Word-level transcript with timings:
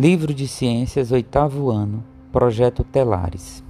Livro 0.00 0.32
de 0.32 0.46
Ciências, 0.46 1.10
oitavo 1.10 1.72
ano, 1.72 2.06
Projeto 2.30 2.84
Telares. 2.84 3.64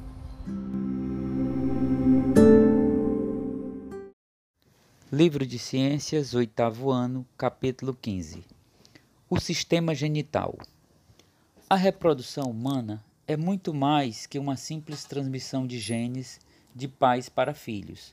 Livro 5.11 5.47
de 5.47 5.59
Ciências, 5.59 6.35
oitavo 6.35 6.91
ano, 6.91 7.27
capítulo 7.35 7.97
15. 7.99 8.45
O 9.31 9.41
sistema 9.41 9.95
genital. 9.95 10.59
A 11.67 11.77
reprodução 11.77 12.51
humana 12.51 13.03
é 13.27 13.35
muito 13.35 13.73
mais 13.73 14.27
que 14.27 14.39
uma 14.39 14.55
simples 14.55 15.05
transmissão 15.05 15.67
de 15.67 15.79
genes 15.79 16.39
de 16.75 16.87
pais 16.87 17.31
para 17.31 17.55
filhos. 17.55 18.13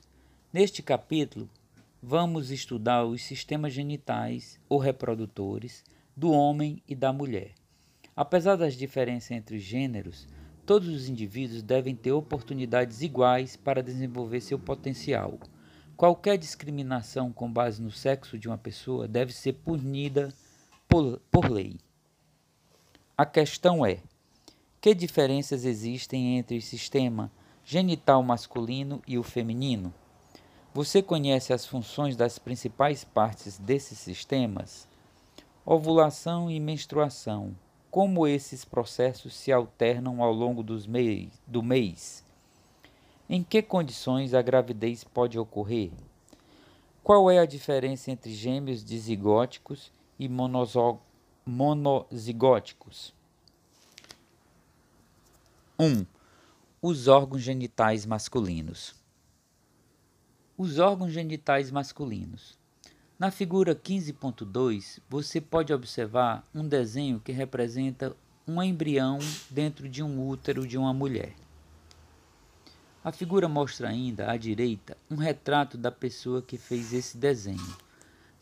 Neste 0.50 0.82
capítulo, 0.82 1.50
vamos 2.02 2.50
estudar 2.50 3.04
os 3.04 3.22
sistemas 3.22 3.74
genitais 3.74 4.58
ou 4.70 4.78
reprodutores 4.78 5.84
do 6.16 6.30
homem 6.30 6.82
e 6.88 6.94
da 6.94 7.12
mulher. 7.12 7.52
Apesar 8.16 8.56
das 8.56 8.72
diferenças 8.72 9.30
entre 9.30 9.56
os 9.56 9.62
gêneros, 9.62 10.26
todos 10.64 10.88
os 10.88 11.06
indivíduos 11.06 11.62
devem 11.62 11.94
ter 11.94 12.12
oportunidades 12.12 13.02
iguais 13.02 13.56
para 13.56 13.82
desenvolver 13.82 14.40
seu 14.40 14.58
potencial. 14.58 15.38
Qualquer 15.98 16.38
discriminação 16.38 17.30
com 17.30 17.52
base 17.52 17.82
no 17.82 17.90
sexo 17.90 18.38
de 18.38 18.48
uma 18.48 18.56
pessoa 18.56 19.06
deve 19.06 19.34
ser 19.34 19.52
punida 19.52 20.32
por, 20.88 21.20
por 21.30 21.50
lei. 21.50 21.76
A 23.18 23.26
questão 23.26 23.84
é: 23.84 23.98
que 24.80 24.94
diferenças 24.94 25.66
existem 25.66 26.38
entre 26.38 26.56
o 26.56 26.62
sistema 26.62 27.30
genital 27.64 28.22
masculino 28.22 29.02
e 29.06 29.18
o 29.18 29.22
feminino? 29.22 29.92
Você 30.72 31.02
conhece 31.02 31.52
as 31.52 31.66
funções 31.66 32.16
das 32.16 32.38
principais 32.38 33.04
partes 33.04 33.58
desses 33.58 33.98
sistemas? 33.98 34.88
Ovulação 35.64 36.50
e 36.50 36.60
menstruação, 36.60 37.56
como 37.96 38.26
esses 38.26 38.62
processos 38.62 39.34
se 39.34 39.50
alternam 39.50 40.22
ao 40.22 40.30
longo 40.30 40.62
mei 40.86 41.30
do 41.46 41.62
mês? 41.62 42.22
Em 43.26 43.42
que 43.42 43.62
condições 43.62 44.34
a 44.34 44.42
gravidez 44.42 45.02
pode 45.02 45.38
ocorrer? 45.38 45.90
Qual 47.02 47.30
é 47.30 47.38
a 47.38 47.46
diferença 47.46 48.10
entre 48.10 48.34
gêmeos 48.34 48.84
dizigóticos 48.84 49.90
e 50.18 50.28
monozigóticos? 51.46 53.14
1. 55.78 55.86
Um, 55.86 56.04
os 56.82 57.08
órgãos 57.08 57.40
genitais 57.40 58.04
masculinos. 58.04 58.94
Os 60.54 60.78
órgãos 60.78 61.14
genitais 61.14 61.70
masculinos. 61.70 62.58
Na 63.18 63.30
figura 63.30 63.74
15.2, 63.74 65.00
você 65.08 65.40
pode 65.40 65.72
observar 65.72 66.44
um 66.54 66.68
desenho 66.68 67.18
que 67.18 67.32
representa 67.32 68.14
um 68.46 68.62
embrião 68.62 69.18
dentro 69.48 69.88
de 69.88 70.02
um 70.02 70.28
útero 70.28 70.66
de 70.66 70.76
uma 70.76 70.92
mulher. 70.92 71.32
A 73.02 73.10
figura 73.10 73.48
mostra 73.48 73.88
ainda, 73.88 74.30
à 74.30 74.36
direita, 74.36 74.98
um 75.10 75.16
retrato 75.16 75.78
da 75.78 75.90
pessoa 75.90 76.42
que 76.42 76.58
fez 76.58 76.92
esse 76.92 77.16
desenho. 77.16 77.76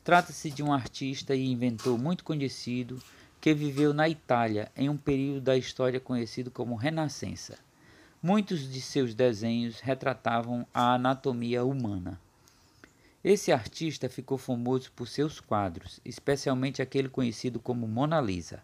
Trata-se 0.03 0.51
de 0.51 0.61
um 0.61 0.73
artista 0.73 1.37
e 1.37 1.47
inventor 1.47 1.97
muito 1.97 2.25
conhecido 2.25 3.01
que 3.41 3.55
viveu 3.55 3.95
na 3.95 4.09
Itália 4.09 4.73
em 4.77 4.89
um 4.89 4.97
período 4.97 5.41
da 5.41 5.57
história 5.57 6.01
conhecido 6.01 6.51
como 6.51 6.75
Renascença. 6.75 7.61
Muitos 8.21 8.69
de 8.69 8.81
seus 8.81 9.15
desenhos 9.15 9.79
retratavam 9.79 10.67
a 10.75 10.95
anatomia 10.95 11.65
humana. 11.65 12.19
Esse 13.25 13.51
artista 13.51 14.07
ficou 14.07 14.37
famoso 14.37 14.93
por 14.93 15.09
seus 15.09 15.41
quadros, 15.41 15.99
especialmente 16.05 16.83
aquele 16.83 17.09
conhecido 17.09 17.59
como 17.59 17.89
Mona 17.89 18.21
Lisa. 18.21 18.63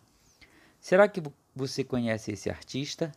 Será 0.79 1.09
que 1.09 1.23
você 1.57 1.83
conhece 1.83 2.33
esse 2.33 2.51
artista? 2.51 3.11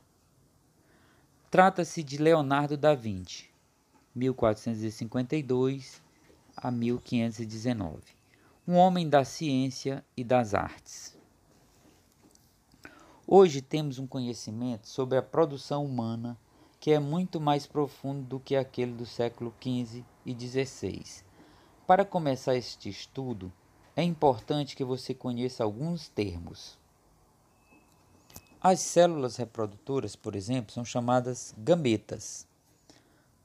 Trata-se 1.52 2.02
de 2.02 2.18
Leonardo 2.18 2.78
da 2.78 2.96
Vinci, 2.96 3.50
1452 4.16 6.02
a 6.56 6.72
1519, 6.72 8.02
um 8.66 8.76
homem 8.76 9.10
da 9.10 9.26
ciência 9.26 10.02
e 10.16 10.24
das 10.24 10.54
artes. 10.54 11.14
Hoje 13.28 13.62
temos 13.62 14.00
um 14.00 14.08
conhecimento 14.08 14.88
sobre 14.88 15.18
a 15.18 15.22
produção 15.22 15.84
humana 15.84 16.40
que 16.80 16.92
é 16.92 17.00
muito 17.00 17.42
mais 17.42 17.68
profundo 17.68 18.24
do 18.24 18.40
que 18.40 18.56
aquele 18.56 18.94
do 18.94 19.06
século 19.06 19.54
XV 19.62 20.06
e 20.26 20.34
XVI 20.34 21.33
para 21.86 22.06
começar 22.06 22.56
este 22.56 22.90
estudo, 22.90 23.52
é 23.96 24.04
importante 24.04 24.76
que 24.76 24.84
você 24.84 25.14
conheça 25.14 25.64
alguns 25.64 26.08
termos. 26.08 26.78
As 28.62 28.80
células 28.80 29.36
reprodutoras, 29.36 30.16
por 30.16 30.36
exemplo, 30.36 30.74
são 30.74 30.86
chamadas 30.86 31.54
gametas. 31.58 32.48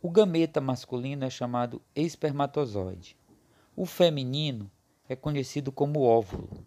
O 0.00 0.08
gameta 0.08 0.60
masculino 0.60 1.24
é 1.24 1.30
chamado 1.30 1.82
espermatozoide. 1.94 3.16
O 3.74 3.84
feminino 3.84 4.70
é 5.08 5.16
conhecido 5.16 5.72
como 5.72 6.02
óvulo. 6.02 6.64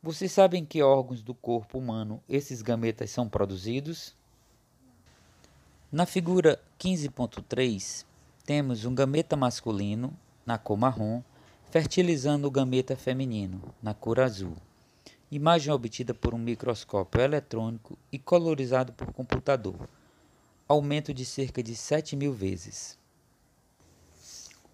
Vocês 0.00 0.30
sabem 0.30 0.64
que 0.64 0.80
órgãos 0.80 1.20
do 1.20 1.34
corpo 1.34 1.76
humano 1.76 2.22
esses 2.28 2.62
gametas 2.62 3.10
são 3.10 3.28
produzidos? 3.28 4.14
Na 5.90 6.06
figura 6.06 6.62
15.3, 6.78 8.06
temos 8.44 8.84
um 8.84 8.94
gameta 8.94 9.36
masculino 9.36 10.16
na 10.48 10.56
cor 10.56 10.78
marrom, 10.78 11.22
fertilizando 11.70 12.48
o 12.48 12.50
gameta 12.50 12.96
feminino, 12.96 13.60
na 13.82 13.92
cor 13.92 14.18
azul. 14.18 14.56
Imagem 15.30 15.70
obtida 15.74 16.14
por 16.14 16.32
um 16.32 16.38
microscópio 16.38 17.20
eletrônico 17.20 17.98
e 18.10 18.18
colorizado 18.18 18.94
por 18.94 19.12
computador. 19.12 19.86
Aumento 20.66 21.12
de 21.12 21.26
cerca 21.26 21.62
de 21.62 21.76
7 21.76 22.16
mil 22.16 22.32
vezes. 22.32 22.96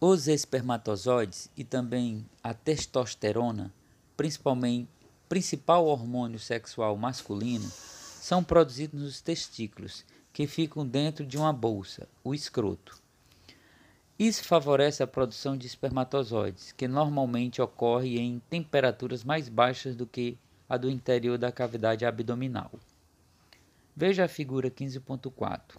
Os 0.01 0.29
espermatozoides 0.29 1.51
e 1.57 1.65
também 1.65 2.25
a 2.41 2.55
testosterona, 2.55 3.75
principalmente 4.17 4.89
principal 5.29 5.87
hormônio 5.87 6.39
sexual 6.39 6.97
masculino, 6.97 7.69
são 7.69 8.45
produzidos 8.45 9.03
nos 9.03 9.21
testículos, 9.21 10.05
que 10.33 10.47
ficam 10.47 10.87
dentro 10.87 11.27
de 11.27 11.37
uma 11.37 11.53
bolsa, 11.53 12.07
o 12.23 12.33
escroto. 12.33 13.03
Isso 14.17 14.45
favorece 14.45 15.03
a 15.03 15.09
produção 15.09 15.57
de 15.57 15.67
espermatozoides, 15.67 16.71
que 16.71 16.87
normalmente 16.87 17.61
ocorre 17.61 18.17
em 18.17 18.39
temperaturas 18.49 19.25
mais 19.25 19.49
baixas 19.49 19.97
do 19.97 20.07
que 20.07 20.39
a 20.69 20.77
do 20.77 20.89
interior 20.89 21.37
da 21.37 21.51
cavidade 21.51 22.07
abdominal. 22.07 22.71
Veja 23.97 24.25
a 24.25 24.29
figura 24.29 24.71
15.4. 24.71 25.77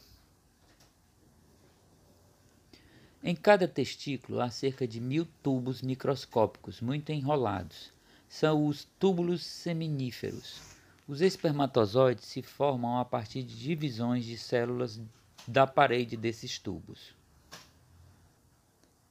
Em 3.24 3.34
cada 3.34 3.70
testículo 3.70 4.42
há 4.42 4.50
cerca 4.50 4.86
de 4.86 5.00
mil 5.00 5.26
tubos 5.42 5.82
microscópicos 5.82 6.82
muito 6.82 7.14
enrolados. 7.14 7.92
São 8.28 8.68
os 8.68 8.86
túbulos 9.00 9.46
seminíferos. 9.46 10.60
Os 11.08 11.22
espermatozoides 11.22 12.26
se 12.26 12.42
formam 12.42 13.00
a 13.00 13.06
partir 13.06 13.44
de 13.44 13.58
divisões 13.58 14.26
de 14.26 14.38
células 14.38 15.02
da 15.48 15.66
parede 15.66 16.18
desses 16.18 16.60
tubos. 16.60 17.15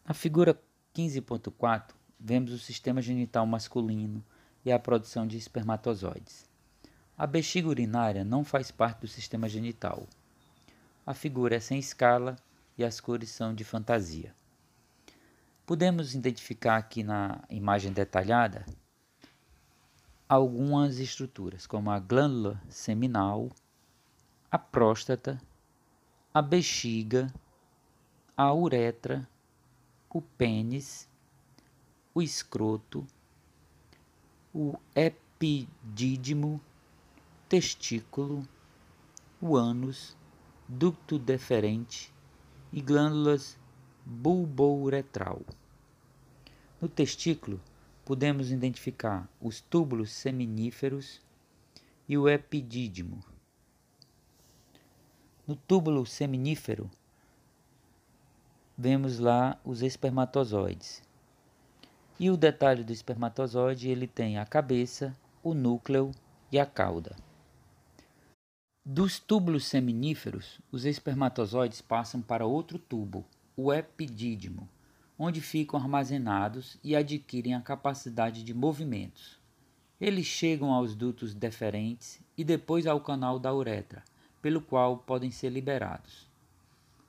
Na 0.06 0.12
figura 0.12 0.60
15.4, 0.94 1.94
vemos 2.20 2.52
o 2.52 2.58
sistema 2.58 3.00
genital 3.00 3.46
masculino 3.46 4.22
e 4.62 4.70
a 4.70 4.78
produção 4.78 5.26
de 5.26 5.38
espermatozoides. 5.38 6.44
A 7.16 7.26
bexiga 7.26 7.68
urinária 7.68 8.22
não 8.22 8.44
faz 8.44 8.70
parte 8.70 9.00
do 9.00 9.08
sistema 9.08 9.48
genital. 9.48 10.06
A 11.06 11.14
figura 11.14 11.56
é 11.56 11.60
sem 11.60 11.78
escala 11.78 12.36
e 12.76 12.84
as 12.84 13.00
cores 13.00 13.30
são 13.30 13.54
de 13.54 13.64
fantasia. 13.64 14.34
Podemos 15.64 16.14
identificar 16.14 16.76
aqui 16.76 17.02
na 17.02 17.42
imagem 17.48 17.90
detalhada 17.90 18.66
algumas 20.28 20.98
estruturas, 20.98 21.66
como 21.66 21.90
a 21.90 21.98
glândula 21.98 22.60
seminal, 22.68 23.48
a 24.50 24.58
próstata, 24.58 25.40
a 26.32 26.42
bexiga, 26.42 27.32
a 28.36 28.52
uretra 28.52 29.26
o 30.14 30.22
pênis, 30.22 31.08
o 32.14 32.22
escroto, 32.22 33.04
o 34.54 34.76
epidídimo, 34.94 36.60
testículo, 37.48 38.48
o 39.40 39.56
ânus, 39.56 40.16
ducto 40.68 41.18
deferente 41.18 42.14
e 42.72 42.80
glândulas 42.80 43.58
bulbouretral. 44.06 45.42
No 46.80 46.88
testículo, 46.88 47.60
podemos 48.04 48.52
identificar 48.52 49.28
os 49.40 49.60
túbulos 49.60 50.12
seminíferos 50.12 51.20
e 52.08 52.16
o 52.16 52.28
epidídimo. 52.28 53.18
No 55.44 55.56
túbulo 55.56 56.06
seminífero, 56.06 56.88
vemos 58.76 59.18
lá 59.18 59.58
os 59.64 59.82
espermatozoides. 59.82 61.02
E 62.18 62.30
o 62.30 62.36
detalhe 62.36 62.84
do 62.84 62.92
espermatozoide, 62.92 63.88
ele 63.88 64.06
tem 64.06 64.38
a 64.38 64.44
cabeça, 64.44 65.16
o 65.42 65.54
núcleo 65.54 66.12
e 66.50 66.58
a 66.58 66.66
cauda. 66.66 67.16
Dos 68.84 69.18
túbulos 69.18 69.66
seminíferos, 69.66 70.60
os 70.70 70.84
espermatozoides 70.84 71.80
passam 71.80 72.20
para 72.20 72.44
outro 72.44 72.78
tubo, 72.78 73.24
o 73.56 73.72
epidídimo, 73.72 74.68
onde 75.18 75.40
ficam 75.40 75.80
armazenados 75.80 76.76
e 76.84 76.94
adquirem 76.94 77.54
a 77.54 77.60
capacidade 77.60 78.42
de 78.42 78.52
movimentos. 78.52 79.40
Eles 80.00 80.26
chegam 80.26 80.72
aos 80.72 80.94
dutos 80.94 81.32
deferentes 81.32 82.20
e 82.36 82.44
depois 82.44 82.86
ao 82.86 83.00
canal 83.00 83.38
da 83.38 83.54
uretra, 83.54 84.02
pelo 84.42 84.60
qual 84.60 84.98
podem 84.98 85.30
ser 85.30 85.50
liberados. 85.50 86.28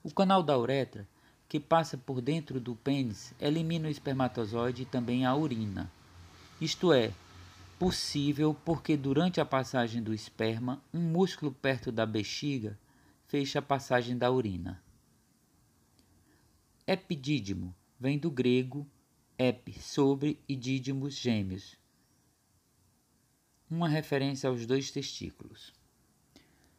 O 0.03 0.13
canal 0.13 0.41
da 0.41 0.57
uretra, 0.57 1.07
que 1.47 1.59
passa 1.59 1.97
por 1.97 2.21
dentro 2.21 2.59
do 2.59 2.75
pênis, 2.75 3.33
elimina 3.39 3.87
o 3.87 3.91
espermatozoide 3.91 4.83
e 4.83 4.85
também 4.85 5.25
a 5.25 5.35
urina. 5.35 5.91
Isto 6.59 6.91
é, 6.91 7.11
possível 7.77 8.53
porque 8.65 8.95
durante 8.95 9.39
a 9.39 9.45
passagem 9.45 10.01
do 10.01 10.13
esperma, 10.13 10.81
um 10.93 11.01
músculo 11.01 11.51
perto 11.51 11.91
da 11.91 12.05
bexiga 12.05 12.77
fecha 13.27 13.59
a 13.59 13.61
passagem 13.61 14.17
da 14.17 14.31
urina. 14.31 14.81
Epidídimo 16.87 17.75
vem 17.99 18.17
do 18.17 18.29
grego 18.29 18.87
ep, 19.37 19.73
sobre, 19.81 20.39
e 20.47 20.55
dídimos, 20.55 21.15
gêmeos. 21.15 21.77
Uma 23.69 23.89
referência 23.89 24.49
aos 24.49 24.65
dois 24.65 24.91
testículos. 24.91 25.73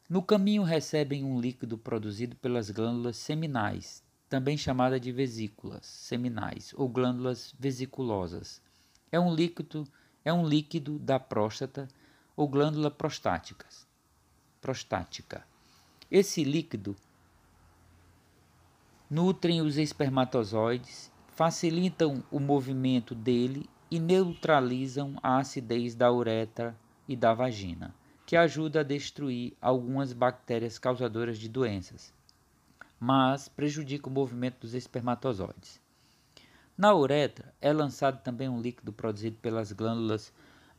No 0.09 0.23
caminho 0.23 0.63
recebem 0.63 1.25
um 1.25 1.41
líquido 1.41 1.77
produzido 1.77 2.37
pelas 2.37 2.71
glândulas 2.71 3.17
seminais, 3.17 4.05
também 4.29 4.57
chamada 4.57 4.99
de 4.99 5.13
vesículas 5.13 5.87
seminais 5.87 6.75
ou 6.77 6.89
glândulas 6.89 7.55
vesiculosas. 7.59 8.61
É 9.11 9.21
um 9.21 9.35
líquido, 9.35 9.87
é 10.25 10.33
um 10.33 10.47
líquido 10.47 10.99
da 10.99 11.19
próstata 11.19 11.89
ou 12.37 12.49
glândula 12.49 12.91
prostática. 12.91 13.67
prostática. 14.61 15.47
Esse 16.11 16.45
líquido 16.45 16.97
nutrem 19.09 19.61
os 19.61 19.79
espermatozoides, 19.79 21.13
facilitam 21.29 22.25
o 22.31 22.41
movimento 22.41 23.15
dele 23.15 23.69
e 23.91 24.01
neutralizam 24.01 25.17
a 25.23 25.39
acidez 25.39 25.95
da 25.95 26.11
uretra 26.11 26.77
e 27.07 27.15
da 27.15 27.33
vagina, 27.33 27.95
que 28.25 28.37
ajuda 28.37 28.81
a 28.81 28.83
destruir 28.83 29.57
algumas 29.61 30.13
bactérias 30.13 30.79
causadoras 30.79 31.39
de 31.39 31.49
doenças, 31.49 32.13
mas 32.99 33.49
prejudica 33.49 34.09
o 34.09 34.13
movimento 34.13 34.61
dos 34.61 34.75
espermatozoides. 34.75 35.81
Na 36.77 36.95
uretra 36.95 37.55
é 37.61 37.73
lançado 37.73 38.23
também 38.23 38.49
um 38.49 38.61
líquido 38.61 38.93
produzido 38.93 39.37
pelas 39.39 39.73
glândulas 39.73 40.33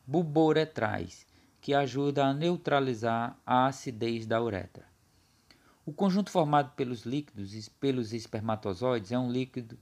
bulbouretrais, 0.06 1.25
que 1.60 1.74
ajuda 1.74 2.25
a 2.25 2.34
neutralizar 2.34 3.38
a 3.46 3.66
acidez 3.68 4.25
da 4.25 4.42
uretra. 4.42 4.86
O 5.86 5.92
conjunto 5.94 6.30
formado 6.30 6.72
pelos 6.75 7.04
líquidos 7.04 7.54
e 7.56 7.69
pelos 7.72 8.14
espermatozoides 8.14 9.12
é 9.12 9.18
um 9.18 9.31
líquido 9.31 9.78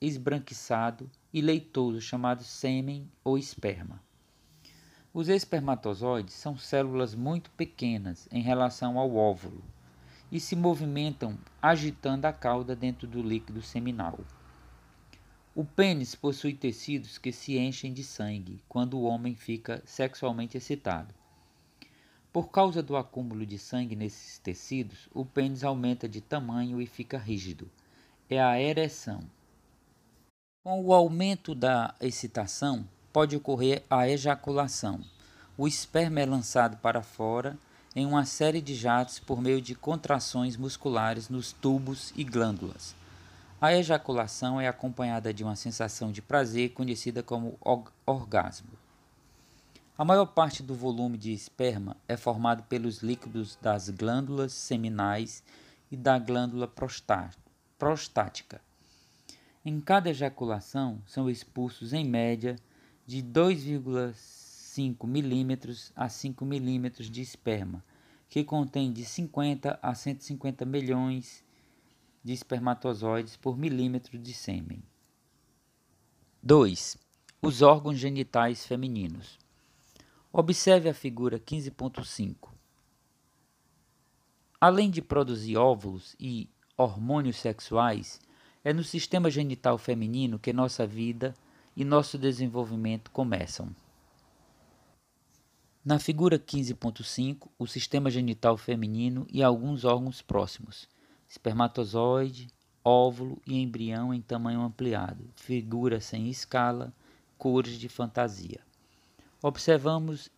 esbranquiçado 0.00 1.10
e 1.32 1.40
leitoso 1.40 2.00
chamado 2.00 2.42
sêmen 2.42 3.10
ou 3.22 3.36
esperma. 3.36 4.02
Os 5.12 5.28
espermatozoides 5.28 6.34
são 6.34 6.56
células 6.56 7.14
muito 7.14 7.50
pequenas 7.50 8.26
em 8.32 8.40
relação 8.40 8.98
ao 8.98 9.14
óvulo 9.14 9.62
e 10.32 10.40
se 10.40 10.56
movimentam 10.56 11.36
agitando 11.60 12.26
a 12.26 12.32
cauda 12.32 12.74
dentro 12.74 13.06
do 13.06 13.22
líquido 13.22 13.60
seminal. 13.60 14.18
O 15.54 15.62
pênis 15.62 16.14
possui 16.14 16.54
tecidos 16.54 17.18
que 17.18 17.30
se 17.30 17.58
enchem 17.58 17.92
de 17.92 18.02
sangue 18.02 18.64
quando 18.66 18.94
o 18.94 19.02
homem 19.02 19.34
fica 19.34 19.82
sexualmente 19.84 20.56
excitado. 20.56 21.14
Por 22.32 22.50
causa 22.50 22.82
do 22.82 22.96
acúmulo 22.96 23.44
de 23.44 23.58
sangue 23.58 23.94
nesses 23.94 24.38
tecidos, 24.38 25.06
o 25.12 25.22
pênis 25.22 25.62
aumenta 25.62 26.08
de 26.08 26.22
tamanho 26.22 26.80
e 26.80 26.86
fica 26.86 27.18
rígido. 27.18 27.70
É 28.30 28.42
a 28.42 28.58
ereção. 28.58 29.22
Com 30.64 30.82
o 30.82 30.94
aumento 30.94 31.54
da 31.54 31.94
excitação, 32.00 32.88
pode 33.12 33.36
ocorrer 33.36 33.82
a 33.90 34.08
ejaculação. 34.08 35.04
O 35.58 35.68
esperma 35.68 36.20
é 36.20 36.24
lançado 36.24 36.78
para 36.78 37.02
fora 37.02 37.58
em 37.94 38.06
uma 38.06 38.24
série 38.24 38.60
de 38.60 38.74
jatos 38.74 39.18
por 39.18 39.40
meio 39.40 39.60
de 39.60 39.74
contrações 39.74 40.56
musculares 40.56 41.28
nos 41.28 41.52
tubos 41.52 42.12
e 42.16 42.24
glândulas. 42.24 42.94
A 43.60 43.74
ejaculação 43.74 44.60
é 44.60 44.66
acompanhada 44.66 45.32
de 45.32 45.44
uma 45.44 45.54
sensação 45.54 46.10
de 46.10 46.22
prazer 46.22 46.70
conhecida 46.70 47.22
como 47.22 47.58
orgasmo. 48.04 48.70
A 49.96 50.04
maior 50.04 50.26
parte 50.26 50.62
do 50.62 50.74
volume 50.74 51.16
de 51.18 51.32
esperma 51.32 51.96
é 52.08 52.16
formado 52.16 52.62
pelos 52.64 53.02
líquidos 53.02 53.56
das 53.60 53.88
glândulas 53.88 54.52
seminais 54.52 55.44
e 55.90 55.96
da 55.96 56.18
glândula 56.18 56.68
prostática. 57.78 58.60
Em 59.64 59.80
cada 59.80 60.10
ejaculação 60.10 60.98
são 61.06 61.30
expulsos, 61.30 61.92
em 61.92 62.04
média, 62.04 62.56
de 63.06 63.22
2,5 63.22 64.41
milímetros 65.06 65.92
a 65.94 66.08
5 66.08 66.44
milímetros 66.44 67.10
de 67.10 67.20
esperma, 67.20 67.84
que 68.28 68.42
contém 68.44 68.92
de 68.92 69.04
50 69.04 69.78
a 69.82 69.94
150 69.94 70.64
milhões 70.64 71.44
de 72.24 72.32
espermatozoides 72.32 73.36
por 73.36 73.58
milímetro 73.58 74.18
de 74.18 74.32
sêmen. 74.32 74.82
2. 76.42 76.96
Os 77.40 77.60
órgãos 77.60 77.98
genitais 77.98 78.64
femininos. 78.64 79.38
Observe 80.32 80.88
a 80.88 80.94
figura 80.94 81.38
15.5. 81.38 82.48
Além 84.60 84.90
de 84.90 85.02
produzir 85.02 85.56
óvulos 85.56 86.16
e 86.18 86.48
hormônios 86.76 87.36
sexuais, 87.36 88.20
é 88.64 88.72
no 88.72 88.84
sistema 88.84 89.30
genital 89.30 89.76
feminino 89.76 90.38
que 90.38 90.52
nossa 90.52 90.86
vida 90.86 91.34
e 91.76 91.84
nosso 91.84 92.16
desenvolvimento 92.16 93.10
começam. 93.10 93.74
Na 95.84 95.98
figura 95.98 96.38
15.5, 96.38 97.48
o 97.58 97.66
sistema 97.66 98.08
genital 98.08 98.56
feminino 98.56 99.26
e 99.28 99.42
alguns 99.42 99.84
órgãos 99.84 100.22
próximos: 100.22 100.88
espermatozoide, 101.28 102.46
óvulo 102.84 103.42
e 103.44 103.60
embrião 103.60 104.14
em 104.14 104.22
tamanho 104.22 104.60
ampliado, 104.60 105.28
figura 105.34 106.00
sem 106.00 106.30
escala, 106.30 106.92
cores 107.36 107.80
de 107.80 107.88
fantasia. 107.88 108.60
Observamos 109.42 110.30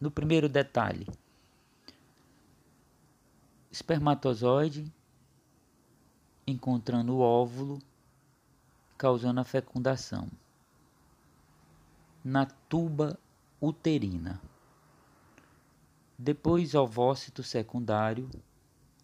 no 0.00 0.12
primeiro 0.12 0.48
detalhe: 0.48 1.08
espermatozoide 3.72 4.86
encontrando 6.46 7.16
o 7.16 7.20
óvulo, 7.20 7.80
causando 8.96 9.40
a 9.40 9.44
fecundação. 9.44 10.28
Na 12.24 12.46
tuba 12.46 13.18
uterina. 13.60 14.40
Depois, 16.18 16.74
ovócito 16.74 17.42
secundário, 17.42 18.30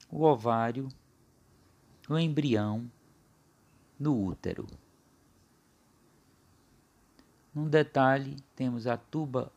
o 0.09 0.23
ovário, 0.23 0.88
o 2.09 2.19
embrião 2.19 2.90
no 3.99 4.26
útero. 4.26 4.67
Num 7.55 7.69
detalhe, 7.69 8.37
temos 8.55 8.87
a 8.87 8.97
tuba 8.97 9.52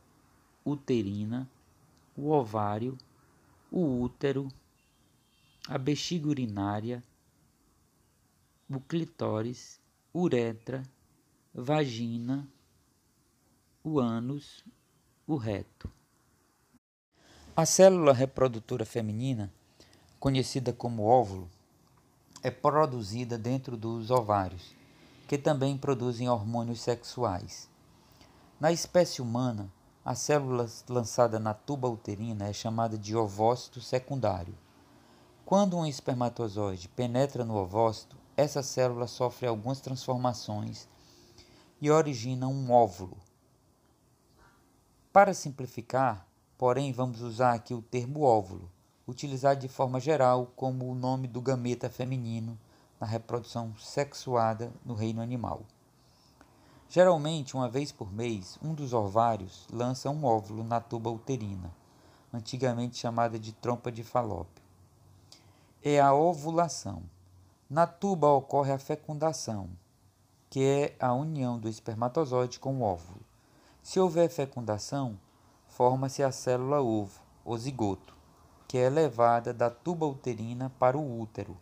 uterina, 0.65 1.47
o 2.17 2.31
ovário, 2.31 2.97
o 3.71 4.01
útero, 4.01 4.47
a 5.67 5.77
bexiga 5.77 6.27
urinária, 6.27 7.03
o 8.67 8.79
clitóris, 8.79 9.79
uretra, 10.13 10.83
vagina, 11.53 12.47
o 13.83 13.99
ânus, 13.99 14.65
o 15.27 15.35
reto. 15.35 15.89
A 17.55 17.67
célula 17.67 18.13
reprodutora 18.13 18.83
feminina, 18.83 19.53
conhecida 20.19 20.73
como 20.73 21.03
óvulo, 21.03 21.47
é 22.41 22.49
produzida 22.49 23.37
dentro 23.37 23.77
dos 23.77 24.09
ovários, 24.09 24.75
que 25.27 25.37
também 25.37 25.77
produzem 25.77 26.27
hormônios 26.27 26.81
sexuais. 26.81 27.69
Na 28.59 28.71
espécie 28.71 29.21
humana, 29.21 29.71
a 30.03 30.15
célula 30.15 30.67
lançada 30.89 31.37
na 31.37 31.53
tuba 31.53 31.87
uterina 31.87 32.47
é 32.47 32.53
chamada 32.53 32.97
de 32.97 33.15
ovócito 33.15 33.79
secundário. 33.79 34.57
Quando 35.45 35.77
um 35.77 35.85
espermatozoide 35.85 36.89
penetra 36.89 37.45
no 37.45 37.55
ovócito, 37.55 38.17
essa 38.35 38.63
célula 38.63 39.05
sofre 39.05 39.45
algumas 39.45 39.79
transformações 39.79 40.89
e 41.79 41.91
origina 41.91 42.47
um 42.47 42.71
óvulo. 42.71 43.17
Para 45.11 45.35
simplificar, 45.35 46.27
porém, 46.57 46.91
vamos 46.91 47.21
usar 47.21 47.53
aqui 47.53 47.73
o 47.73 47.81
termo 47.81 48.21
óvulo, 48.21 48.69
utilizado 49.07 49.59
de 49.59 49.67
forma 49.67 49.99
geral 49.99 50.51
como 50.55 50.89
o 50.89 50.95
nome 50.95 51.27
do 51.27 51.41
gameta 51.41 51.89
feminino 51.89 52.57
na 52.99 53.07
reprodução 53.07 53.75
sexuada 53.77 54.71
no 54.85 54.93
reino 54.93 55.21
animal. 55.21 55.63
Geralmente, 56.87 57.55
uma 57.55 57.67
vez 57.67 57.91
por 57.91 58.13
mês, 58.13 58.57
um 58.61 58.73
dos 58.73 58.93
ovários 58.93 59.67
lança 59.71 60.09
um 60.09 60.23
óvulo 60.23 60.63
na 60.63 60.79
tuba 60.79 61.09
uterina. 61.09 61.73
antigamente 62.31 62.97
chamada 62.97 63.37
de 63.37 63.51
trompa 63.51 63.91
de 63.91 64.03
falópio. 64.03 64.63
É 65.83 65.99
a 65.99 66.13
ovulação. 66.13 67.03
Na 67.69 67.85
tuba 67.85 68.27
ocorre 68.31 68.71
a 68.71 68.79
fecundação, 68.79 69.69
que 70.49 70.63
é 70.63 70.95
a 70.99 71.13
união 71.13 71.59
do 71.59 71.67
espermatozoide 71.67 72.59
com 72.59 72.75
o 72.75 72.83
óvulo. 72.83 73.21
Se 73.81 73.99
houver 73.99 74.29
fecundação, 74.29 75.19
forma-se 75.75 76.21
a 76.21 76.31
célula 76.31 76.81
ovo, 76.81 77.19
o 77.43 77.57
zigoto, 77.57 78.15
que 78.67 78.77
é 78.77 78.91
levada 78.91 79.51
da 79.51 79.71
tuba 79.71 80.05
uterina 80.05 80.71
para 80.77 80.95
o 80.95 81.19
útero 81.19 81.57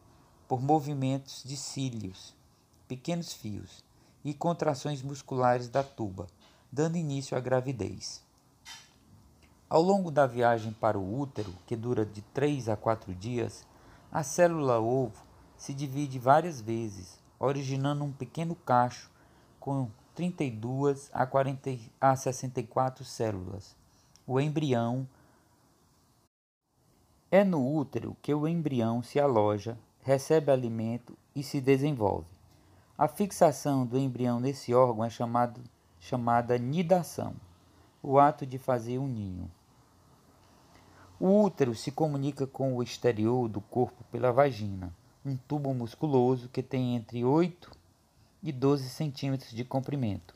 por 0.50 0.62
movimentos 0.62 1.42
de 1.46 1.56
cílios, 1.56 2.36
pequenos 2.90 3.32
fios 3.32 3.82
e 4.22 4.34
contrações 4.34 5.02
musculares 5.02 5.70
da 5.70 5.82
tuba, 5.82 6.28
dando 6.70 6.98
início 6.98 7.38
à 7.38 7.40
gravidez. 7.40 8.22
Ao 9.70 9.82
longo 9.82 10.12
da 10.12 10.28
viagem 10.28 10.74
para 10.74 11.00
o 11.00 11.20
útero, 11.20 11.54
que 11.66 11.78
dura 11.78 12.06
de 12.06 12.22
3 12.22 12.68
a 12.68 12.76
4 12.76 13.16
dias, 13.16 13.66
a 14.12 14.24
célula 14.24 14.78
ovo 14.78 15.24
se 15.56 15.74
divide 15.74 16.20
várias 16.20 16.60
vezes, 16.60 17.18
originando 17.40 18.04
um 18.04 18.12
pequeno 18.12 18.56
cacho 18.56 19.10
com 19.58 19.90
32 20.14 21.10
a, 21.14 21.26
40, 21.26 21.80
a 22.02 22.14
64 22.14 23.06
células. 23.06 23.80
O 24.34 24.40
embrião 24.40 25.06
é 27.30 27.44
no 27.44 27.76
útero 27.76 28.16
que 28.22 28.34
o 28.34 28.48
embrião 28.48 29.04
se 29.04 29.20
aloja, 29.20 29.78
recebe 30.04 30.50
alimento 30.50 31.18
e 31.36 31.44
se 31.44 31.60
desenvolve. 31.60 32.30
A 32.98 33.10
fixação 33.10 33.86
do 33.86 33.98
embrião 33.98 34.40
nesse 34.40 34.74
órgão 34.74 35.04
é 35.04 35.10
chamado, 35.10 35.60
chamada 36.00 36.58
nidação, 36.58 37.34
o 38.02 38.18
ato 38.18 38.46
de 38.46 38.58
fazer 38.58 39.00
um 39.00 39.06
ninho. 39.06 39.52
O 41.20 41.44
útero 41.44 41.76
se 41.76 41.92
comunica 41.92 42.48
com 42.48 42.78
o 42.78 42.82
exterior 42.82 43.50
do 43.50 43.60
corpo 43.60 44.02
pela 44.10 44.32
vagina, 44.32 44.96
um 45.26 45.36
tubo 45.36 45.74
musculoso 45.74 46.48
que 46.48 46.64
tem 46.64 46.96
entre 46.96 47.26
8 47.26 47.70
e 48.42 48.54
12 48.54 48.88
centímetros 48.92 49.52
de 49.52 49.66
comprimento. 49.66 50.34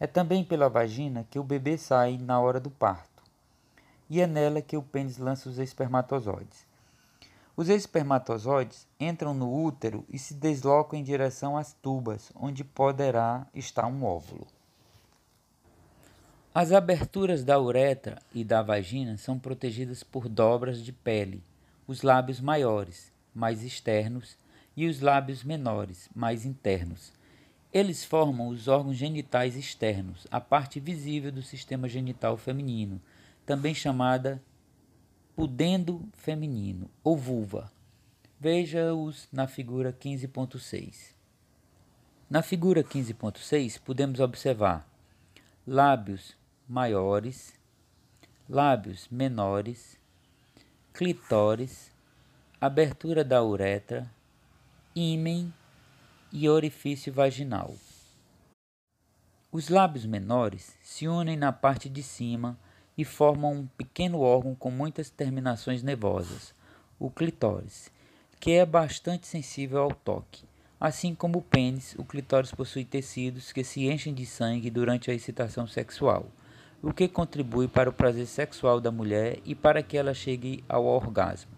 É 0.00 0.06
também 0.06 0.42
pela 0.42 0.70
vagina 0.70 1.26
que 1.30 1.38
o 1.38 1.44
bebê 1.44 1.76
sai 1.76 2.16
na 2.16 2.40
hora 2.40 2.58
do 2.58 2.70
parto, 2.70 3.17
e 4.08 4.20
é 4.20 4.26
nela 4.26 4.62
que 4.62 4.76
o 4.76 4.82
pênis 4.82 5.18
lança 5.18 5.48
os 5.48 5.58
espermatozoides. 5.58 6.66
Os 7.56 7.68
espermatozoides 7.68 8.86
entram 9.00 9.34
no 9.34 9.52
útero 9.52 10.04
e 10.08 10.18
se 10.18 10.34
deslocam 10.34 10.98
em 10.98 11.02
direção 11.02 11.56
às 11.56 11.72
tubas, 11.72 12.30
onde 12.34 12.62
poderá 12.62 13.46
estar 13.52 13.86
um 13.86 14.04
óvulo. 14.04 14.46
As 16.54 16.72
aberturas 16.72 17.44
da 17.44 17.60
uretra 17.60 18.22
e 18.32 18.44
da 18.44 18.62
vagina 18.62 19.16
são 19.16 19.38
protegidas 19.38 20.02
por 20.02 20.28
dobras 20.28 20.82
de 20.82 20.92
pele, 20.92 21.42
os 21.86 22.02
lábios 22.02 22.40
maiores, 22.40 23.12
mais 23.34 23.62
externos, 23.62 24.36
e 24.76 24.86
os 24.86 25.00
lábios 25.00 25.42
menores, 25.42 26.08
mais 26.14 26.44
internos. 26.44 27.12
Eles 27.72 28.04
formam 28.04 28.46
os 28.46 28.68
órgãos 28.68 28.96
genitais 28.96 29.56
externos, 29.56 30.26
a 30.30 30.40
parte 30.40 30.78
visível 30.78 31.32
do 31.32 31.42
sistema 31.42 31.88
genital 31.88 32.36
feminino, 32.36 33.00
também 33.48 33.74
chamada 33.74 34.42
pudendo 35.34 36.06
feminino 36.12 36.90
ou 37.02 37.16
vulva. 37.16 37.72
Veja-os 38.38 39.26
na 39.32 39.48
figura 39.48 39.90
15.6. 39.90 41.14
Na 42.28 42.42
figura 42.42 42.84
15.6 42.84 43.80
podemos 43.80 44.20
observar 44.20 44.86
lábios 45.66 46.36
maiores, 46.68 47.54
lábios 48.46 49.08
menores, 49.10 49.98
clitóris, 50.92 51.90
abertura 52.60 53.24
da 53.24 53.42
uretra, 53.42 54.10
ímen 54.94 55.54
e 56.30 56.50
orifício 56.50 57.10
vaginal. 57.10 57.74
Os 59.50 59.70
lábios 59.70 60.04
menores 60.04 60.76
se 60.82 61.08
unem 61.08 61.34
na 61.34 61.50
parte 61.50 61.88
de 61.88 62.02
cima 62.02 62.58
e 62.98 63.04
formam 63.04 63.52
um 63.52 63.66
pequeno 63.66 64.20
órgão 64.20 64.54
com 64.54 64.70
muitas 64.70 65.08
terminações 65.08 65.82
nervosas, 65.82 66.52
o 66.98 67.08
clitóris, 67.08 67.90
que 68.38 68.50
é 68.50 68.66
bastante 68.66 69.26
sensível 69.26 69.82
ao 69.82 69.92
toque. 69.92 70.44
Assim 70.78 71.14
como 71.14 71.38
o 71.38 71.42
pênis, 71.42 71.94
o 71.96 72.04
clitóris 72.04 72.52
possui 72.52 72.84
tecidos 72.84 73.52
que 73.52 73.64
se 73.64 73.86
enchem 73.86 74.12
de 74.12 74.26
sangue 74.26 74.68
durante 74.68 75.10
a 75.10 75.14
excitação 75.14 75.66
sexual 75.66 76.26
o 76.82 76.92
que 76.92 77.08
contribui 77.08 77.66
para 77.66 77.90
o 77.90 77.92
prazer 77.92 78.26
sexual 78.26 78.80
da 78.80 78.90
mulher 78.90 79.38
e 79.44 79.54
para 79.54 79.82
que 79.82 79.96
ela 79.96 80.14
chegue 80.14 80.62
ao 80.68 80.84
orgasmo. 80.84 81.50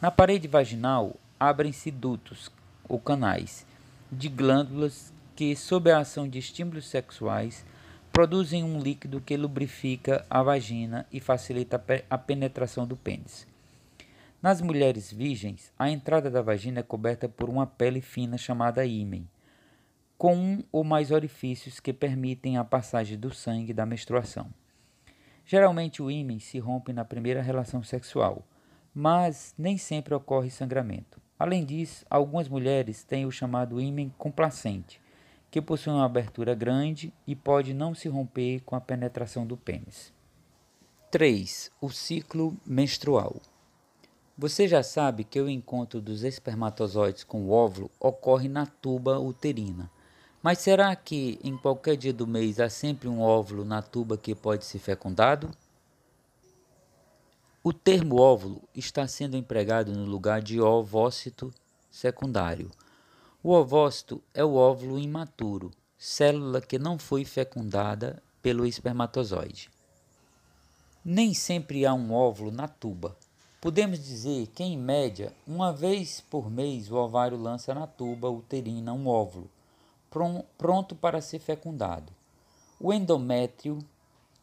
Na 0.00 0.10
parede 0.10 0.46
vaginal 0.46 1.16
abrem-se 1.38 1.90
dutos 1.90 2.50
ou 2.88 3.00
canais 3.00 3.66
de 4.10 4.28
glândulas 4.28 5.12
que, 5.34 5.56
sob 5.56 5.90
a 5.90 5.98
ação 5.98 6.28
de 6.28 6.38
estímulos 6.38 6.86
sexuais, 6.86 7.64
produzem 8.16 8.64
um 8.64 8.80
líquido 8.80 9.20
que 9.20 9.36
lubrifica 9.36 10.24
a 10.30 10.42
vagina 10.42 11.06
e 11.12 11.20
facilita 11.20 11.78
a 12.08 12.16
penetração 12.16 12.86
do 12.86 12.96
pênis. 12.96 13.46
Nas 14.40 14.62
mulheres 14.62 15.12
virgens, 15.12 15.70
a 15.78 15.90
entrada 15.90 16.30
da 16.30 16.40
vagina 16.40 16.80
é 16.80 16.82
coberta 16.82 17.28
por 17.28 17.50
uma 17.50 17.66
pele 17.66 18.00
fina 18.00 18.38
chamada 18.38 18.86
ímen, 18.86 19.28
com 20.16 20.34
um 20.34 20.64
ou 20.72 20.82
mais 20.82 21.10
orifícios 21.10 21.78
que 21.78 21.92
permitem 21.92 22.56
a 22.56 22.64
passagem 22.64 23.18
do 23.18 23.34
sangue 23.34 23.74
da 23.74 23.84
menstruação. 23.84 24.48
Geralmente 25.44 26.02
o 26.02 26.10
ímã 26.10 26.38
se 26.38 26.58
rompe 26.58 26.94
na 26.94 27.04
primeira 27.04 27.42
relação 27.42 27.82
sexual, 27.82 28.46
mas 28.94 29.54
nem 29.58 29.76
sempre 29.76 30.14
ocorre 30.14 30.48
sangramento. 30.48 31.20
Além 31.38 31.66
disso, 31.66 32.06
algumas 32.08 32.48
mulheres 32.48 33.04
têm 33.04 33.26
o 33.26 33.30
chamado 33.30 33.78
ímã 33.78 34.08
complacente, 34.16 35.02
que 35.56 35.62
possui 35.62 35.90
uma 35.90 36.04
abertura 36.04 36.54
grande 36.54 37.10
e 37.26 37.34
pode 37.34 37.72
não 37.72 37.94
se 37.94 38.10
romper 38.10 38.60
com 38.60 38.76
a 38.76 38.80
penetração 38.80 39.46
do 39.46 39.56
pênis. 39.56 40.12
3. 41.10 41.72
O 41.80 41.88
ciclo 41.88 42.54
menstrual. 42.66 43.40
Você 44.36 44.68
já 44.68 44.82
sabe 44.82 45.24
que 45.24 45.40
o 45.40 45.48
encontro 45.48 45.98
dos 45.98 46.24
espermatozoides 46.24 47.24
com 47.24 47.40
o 47.40 47.52
óvulo 47.52 47.90
ocorre 47.98 48.50
na 48.50 48.66
tuba 48.66 49.18
uterina, 49.18 49.90
mas 50.42 50.58
será 50.58 50.94
que 50.94 51.40
em 51.42 51.56
qualquer 51.56 51.96
dia 51.96 52.12
do 52.12 52.26
mês 52.26 52.60
há 52.60 52.68
sempre 52.68 53.08
um 53.08 53.22
óvulo 53.22 53.64
na 53.64 53.80
tuba 53.80 54.18
que 54.18 54.34
pode 54.34 54.62
ser 54.62 54.78
fecundado? 54.78 55.50
O 57.64 57.72
termo 57.72 58.20
óvulo 58.20 58.60
está 58.74 59.08
sendo 59.08 59.38
empregado 59.38 59.90
no 59.90 60.04
lugar 60.04 60.42
de 60.42 60.60
ovócito 60.60 61.50
secundário. 61.90 62.70
O 63.48 63.52
ovócito 63.52 64.20
é 64.34 64.44
o 64.44 64.56
óvulo 64.56 64.98
imaturo, 64.98 65.70
célula 65.96 66.60
que 66.60 66.80
não 66.80 66.98
foi 66.98 67.24
fecundada 67.24 68.20
pelo 68.42 68.66
espermatozoide. 68.66 69.70
Nem 71.04 71.32
sempre 71.32 71.86
há 71.86 71.94
um 71.94 72.12
óvulo 72.12 72.50
na 72.50 72.66
tuba. 72.66 73.16
Podemos 73.60 74.00
dizer 74.00 74.48
que, 74.48 74.64
em 74.64 74.76
média, 74.76 75.32
uma 75.46 75.72
vez 75.72 76.20
por 76.22 76.50
mês 76.50 76.90
o 76.90 76.96
ovário 76.96 77.38
lança 77.38 77.72
na 77.72 77.86
tuba 77.86 78.28
uterina 78.28 78.92
um 78.92 79.06
óvulo 79.06 79.48
pronto 80.58 80.96
para 80.96 81.20
ser 81.20 81.38
fecundado. 81.38 82.12
O 82.80 82.92
endométrio, 82.92 83.78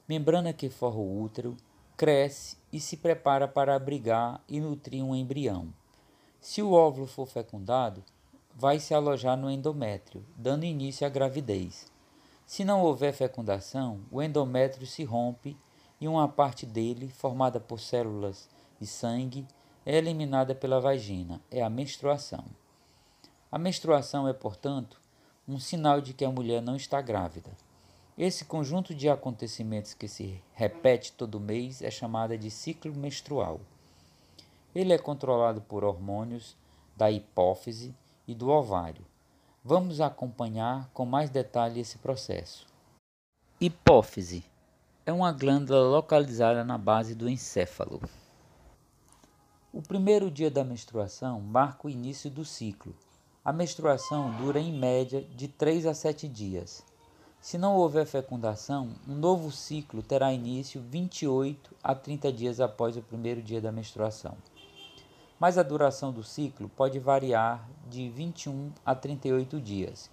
membrana 0.07 0.53
que 0.53 0.69
forra 0.69 0.99
o 0.99 1.21
útero, 1.21 1.57
cresce 1.97 2.55
e 2.71 2.79
se 2.79 2.95
prepara 2.95 3.49
para 3.49 3.75
abrigar 3.75 4.41
e 4.47 4.61
nutrir 4.61 5.03
um 5.03 5.13
embrião. 5.13 5.73
Se 6.39 6.61
o 6.61 6.71
óvulo 6.71 7.05
for 7.05 7.27
fecundado, 7.27 8.01
vai 8.55 8.79
se 8.79 8.93
alojar 8.93 9.35
no 9.35 9.49
endométrio, 9.49 10.25
dando 10.35 10.63
início 10.63 11.05
à 11.05 11.09
gravidez. 11.09 11.91
Se 12.45 12.63
não 12.63 12.81
houver 12.81 13.13
fecundação, 13.13 14.01
o 14.11 14.21
endométrio 14.21 14.85
se 14.85 15.03
rompe 15.03 15.57
e 15.99 16.07
uma 16.07 16.27
parte 16.27 16.65
dele, 16.65 17.07
formada 17.07 17.59
por 17.59 17.79
células 17.79 18.49
de 18.79 18.85
sangue, 18.85 19.47
é 19.85 19.97
eliminada 19.97 20.53
pela 20.53 20.79
vagina, 20.79 21.41
é 21.49 21.61
a 21.61 21.69
menstruação. 21.69 22.45
A 23.51 23.57
menstruação 23.57 24.27
é, 24.27 24.33
portanto, 24.33 24.99
um 25.47 25.59
sinal 25.59 25.99
de 25.99 26.13
que 26.13 26.25
a 26.25 26.31
mulher 26.31 26.61
não 26.61 26.75
está 26.75 27.01
grávida. 27.01 27.51
Esse 28.17 28.45
conjunto 28.45 28.93
de 28.93 29.09
acontecimentos 29.09 29.93
que 29.93 30.07
se 30.07 30.41
repete 30.53 31.11
todo 31.11 31.39
mês 31.39 31.81
é 31.81 31.89
chamado 31.89 32.37
de 32.37 32.51
ciclo 32.51 32.93
menstrual. 32.93 33.59
Ele 34.75 34.93
é 34.93 34.97
controlado 34.97 35.61
por 35.61 35.83
hormônios 35.83 36.55
da 36.95 37.11
hipófise 37.11 37.93
e 38.27 38.33
do 38.33 38.49
ovário. 38.49 39.05
Vamos 39.63 40.01
acompanhar 40.01 40.89
com 40.93 41.05
mais 41.05 41.29
detalhe 41.29 41.79
esse 41.79 41.97
processo. 41.97 42.67
Hipófise 43.59 44.43
é 45.05 45.13
uma 45.13 45.31
glândula 45.31 45.87
localizada 45.87 46.63
na 46.63 46.77
base 46.77 47.15
do 47.15 47.29
encéfalo. 47.29 48.01
O 49.71 49.81
primeiro 49.81 50.29
dia 50.29 50.51
da 50.51 50.63
menstruação 50.63 51.39
marca 51.41 51.87
o 51.87 51.89
início 51.89 52.29
do 52.29 52.45
ciclo 52.45 52.95
a 53.45 53.51
menstruação 53.51 54.31
dura 54.37 54.57
em 54.57 54.71
média 54.71 55.21
de 55.35 55.49
3 55.49 55.85
a 55.85 55.93
7 55.93 56.29
dias. 56.29 56.81
Se 57.41 57.57
não 57.57 57.75
houver 57.75 58.05
fecundação, 58.05 58.95
um 59.05 59.13
novo 59.13 59.51
ciclo 59.51 60.01
terá 60.01 60.31
início 60.31 60.81
28 60.81 61.75
a 61.83 61.93
30 61.93 62.31
dias 62.31 62.61
após 62.61 62.95
o 62.95 63.01
primeiro 63.01 63.41
dia 63.41 63.59
da 63.59 63.69
menstruação. 63.69 64.37
Mas 65.43 65.57
a 65.57 65.61
duração 65.61 66.13
do 66.13 66.23
ciclo 66.23 66.69
pode 66.69 66.99
variar 66.99 67.69
de 67.89 68.07
21 68.07 68.71
a 68.85 68.95
38 68.95 69.59
dias, 69.59 70.09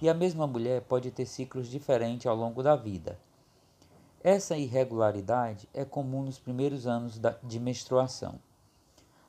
e 0.00 0.08
a 0.08 0.14
mesma 0.14 0.46
mulher 0.46 0.82
pode 0.82 1.10
ter 1.10 1.26
ciclos 1.26 1.66
diferentes 1.66 2.28
ao 2.28 2.36
longo 2.36 2.62
da 2.62 2.76
vida. 2.76 3.18
Essa 4.22 4.56
irregularidade 4.56 5.68
é 5.74 5.84
comum 5.84 6.22
nos 6.22 6.38
primeiros 6.38 6.86
anos 6.86 7.20
de 7.42 7.58
menstruação. 7.58 8.38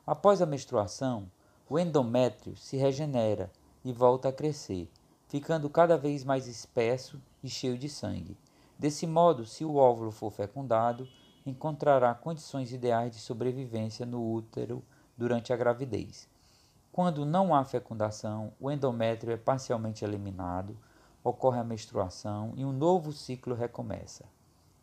Após 0.06 0.40
a 0.40 0.46
menstruação, 0.46 1.28
o 1.68 1.80
endométrio 1.80 2.56
se 2.56 2.76
regenera 2.76 3.50
e 3.84 3.92
volta 3.92 4.28
a 4.28 4.32
crescer, 4.32 4.88
ficando 5.26 5.68
cada 5.68 5.98
vez 5.98 6.22
mais 6.22 6.46
espesso 6.46 7.20
e 7.42 7.48
cheio 7.48 7.76
de 7.76 7.88
sangue. 7.88 8.38
Desse 8.78 9.04
modo, 9.04 9.44
se 9.44 9.64
o 9.64 9.74
óvulo 9.74 10.12
for 10.12 10.30
fecundado, 10.30 11.08
encontrará 11.44 12.14
condições 12.14 12.72
ideais 12.72 13.10
de 13.10 13.18
sobrevivência 13.18 14.06
no 14.06 14.32
útero 14.32 14.80
durante 15.20 15.52
a 15.52 15.56
gravidez. 15.56 16.26
Quando 16.90 17.26
não 17.26 17.54
há 17.54 17.62
fecundação, 17.62 18.54
o 18.58 18.70
endométrio 18.70 19.34
é 19.34 19.36
parcialmente 19.36 20.02
eliminado, 20.02 20.74
ocorre 21.22 21.60
a 21.60 21.64
menstruação 21.64 22.54
e 22.56 22.64
um 22.64 22.72
novo 22.72 23.12
ciclo 23.12 23.54
recomeça. 23.54 24.24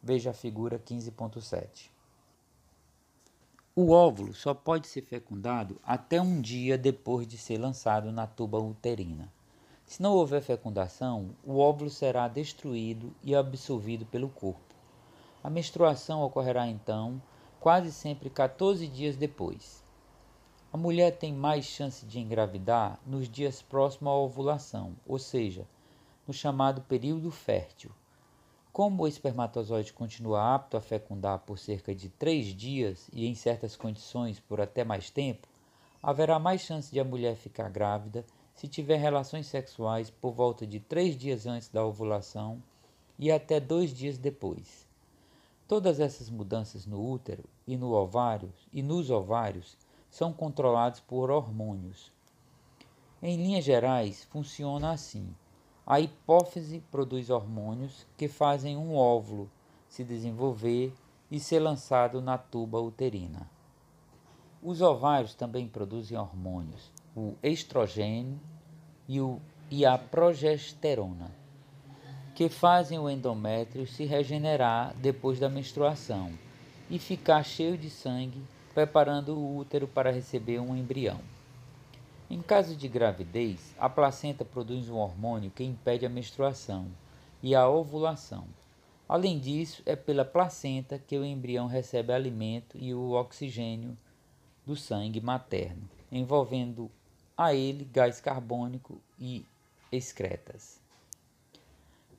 Veja 0.01 0.29
a 0.29 0.33
figura 0.33 0.77
15.7. 0.77 1.89
O 3.75 3.89
óvulo 3.89 4.31
só 4.31 4.53
pode 4.53 4.85
ser 4.85 5.01
fecundado 5.01 5.81
até 5.83 6.21
um 6.21 6.39
dia 6.39 6.77
depois 6.77 7.27
de 7.27 7.39
ser 7.39 7.57
lançado 7.57 8.11
na 8.11 8.27
tuba 8.27 8.59
uterina. 8.59 9.33
Se 9.87 10.03
não 10.03 10.13
houver 10.13 10.43
fecundação, 10.43 11.31
o 11.43 11.57
óvulo 11.57 11.89
será 11.89 12.27
destruído 12.27 13.11
e 13.23 13.35
absorvido 13.35 14.05
pelo 14.05 14.29
corpo. 14.29 14.75
A 15.43 15.49
menstruação 15.49 16.21
ocorrerá 16.21 16.67
então 16.67 17.19
quase 17.59 17.91
sempre 17.91 18.29
14 18.29 18.87
dias 18.87 19.17
depois. 19.17 19.86
A 20.77 20.79
mulher 20.79 21.17
tem 21.17 21.33
mais 21.33 21.65
chance 21.65 22.05
de 22.05 22.19
engravidar 22.19 22.99
nos 23.03 23.27
dias 23.27 23.63
próximos 23.63 24.11
à 24.11 24.15
ovulação, 24.15 24.95
ou 25.07 25.17
seja, 25.17 25.65
no 26.27 26.31
chamado 26.31 26.81
período 26.81 27.31
fértil. 27.31 27.89
Como 28.71 29.01
o 29.01 29.07
espermatozoide 29.07 29.91
continua 29.91 30.53
apto 30.53 30.77
a 30.77 30.79
fecundar 30.79 31.39
por 31.39 31.57
cerca 31.57 31.95
de 31.95 32.09
3 32.09 32.55
dias 32.55 33.09
e 33.11 33.25
em 33.25 33.33
certas 33.33 33.75
condições 33.75 34.39
por 34.39 34.61
até 34.61 34.83
mais 34.83 35.09
tempo, 35.09 35.47
haverá 36.01 36.37
mais 36.37 36.61
chance 36.61 36.91
de 36.91 36.99
a 36.99 37.03
mulher 37.03 37.35
ficar 37.35 37.71
grávida 37.71 38.23
se 38.53 38.67
tiver 38.67 38.97
relações 38.97 39.47
sexuais 39.47 40.11
por 40.11 40.31
volta 40.31 40.67
de 40.67 40.79
três 40.79 41.17
dias 41.17 41.47
antes 41.47 41.69
da 41.69 41.83
ovulação 41.83 42.61
e 43.17 43.31
até 43.31 43.59
dois 43.59 43.91
dias 43.91 44.19
depois. 44.19 44.85
Todas 45.67 45.99
essas 45.99 46.29
mudanças 46.29 46.85
no 46.85 47.03
útero 47.03 47.45
e 47.65 47.75
no 47.75 47.93
ovário 47.93 48.53
e 48.71 48.83
nos 48.83 49.09
ovários 49.09 49.75
são 50.09 50.33
controlados 50.33 50.99
por 50.99 51.29
hormônios. 51.29 52.11
Em 53.21 53.35
linhas 53.37 53.65
gerais, 53.65 54.23
funciona 54.25 54.91
assim: 54.91 55.33
a 55.85 55.99
hipófise 55.99 56.83
produz 56.91 57.29
hormônios 57.29 58.05
que 58.17 58.27
fazem 58.27 58.75
um 58.75 58.95
óvulo 58.95 59.49
se 59.87 60.03
desenvolver 60.03 60.93
e 61.31 61.39
ser 61.39 61.59
lançado 61.59 62.21
na 62.21 62.37
tuba 62.37 62.79
uterina. 62.79 63.49
Os 64.61 64.81
ovários 64.81 65.33
também 65.33 65.67
produzem 65.67 66.17
hormônios, 66.17 66.91
o 67.15 67.35
estrogênio 67.41 68.39
e, 69.07 69.21
o, 69.21 69.39
e 69.71 69.85
a 69.85 69.97
progesterona, 69.97 71.31
que 72.35 72.49
fazem 72.49 72.99
o 72.99 73.09
endométrio 73.09 73.87
se 73.87 74.05
regenerar 74.05 74.93
depois 74.97 75.39
da 75.39 75.49
menstruação 75.49 76.31
e 76.89 76.99
ficar 76.99 77.43
cheio 77.43 77.77
de 77.77 77.89
sangue, 77.89 78.41
preparando 78.77 79.35
o 79.35 79.57
útero 79.57 79.87
para 79.87 80.11
receber 80.11 80.59
um 80.59 80.77
embrião. 80.77 81.19
Em 82.29 82.43
caso 82.43 82.75
de 82.75 82.87
gravidez, 82.87 83.73
a 83.79 83.89
placenta 83.89 84.45
produz 84.45 84.87
um 84.87 84.97
hormônio 84.97 85.49
que 85.49 85.63
impede 85.63 86.05
a 86.05 86.09
menstruação 86.09 86.85
e 87.41 87.55
a 87.55 87.67
ovulação. 87.67 88.45
Além 89.09 89.39
disso, 89.39 89.81
é 89.83 89.95
pela 89.95 90.23
placenta 90.23 90.99
que 90.99 91.17
o 91.17 91.25
embrião 91.25 91.65
recebe 91.65 92.13
alimento 92.13 92.77
e 92.77 92.93
o 92.93 93.13
oxigênio 93.13 93.97
do 94.63 94.75
sangue 94.75 95.21
materno, 95.21 95.89
envolvendo 96.11 96.91
a 97.35 97.55
ele 97.55 97.83
gás 97.83 98.21
carbônico 98.21 99.01
e 99.19 99.43
excretas. 99.91 100.79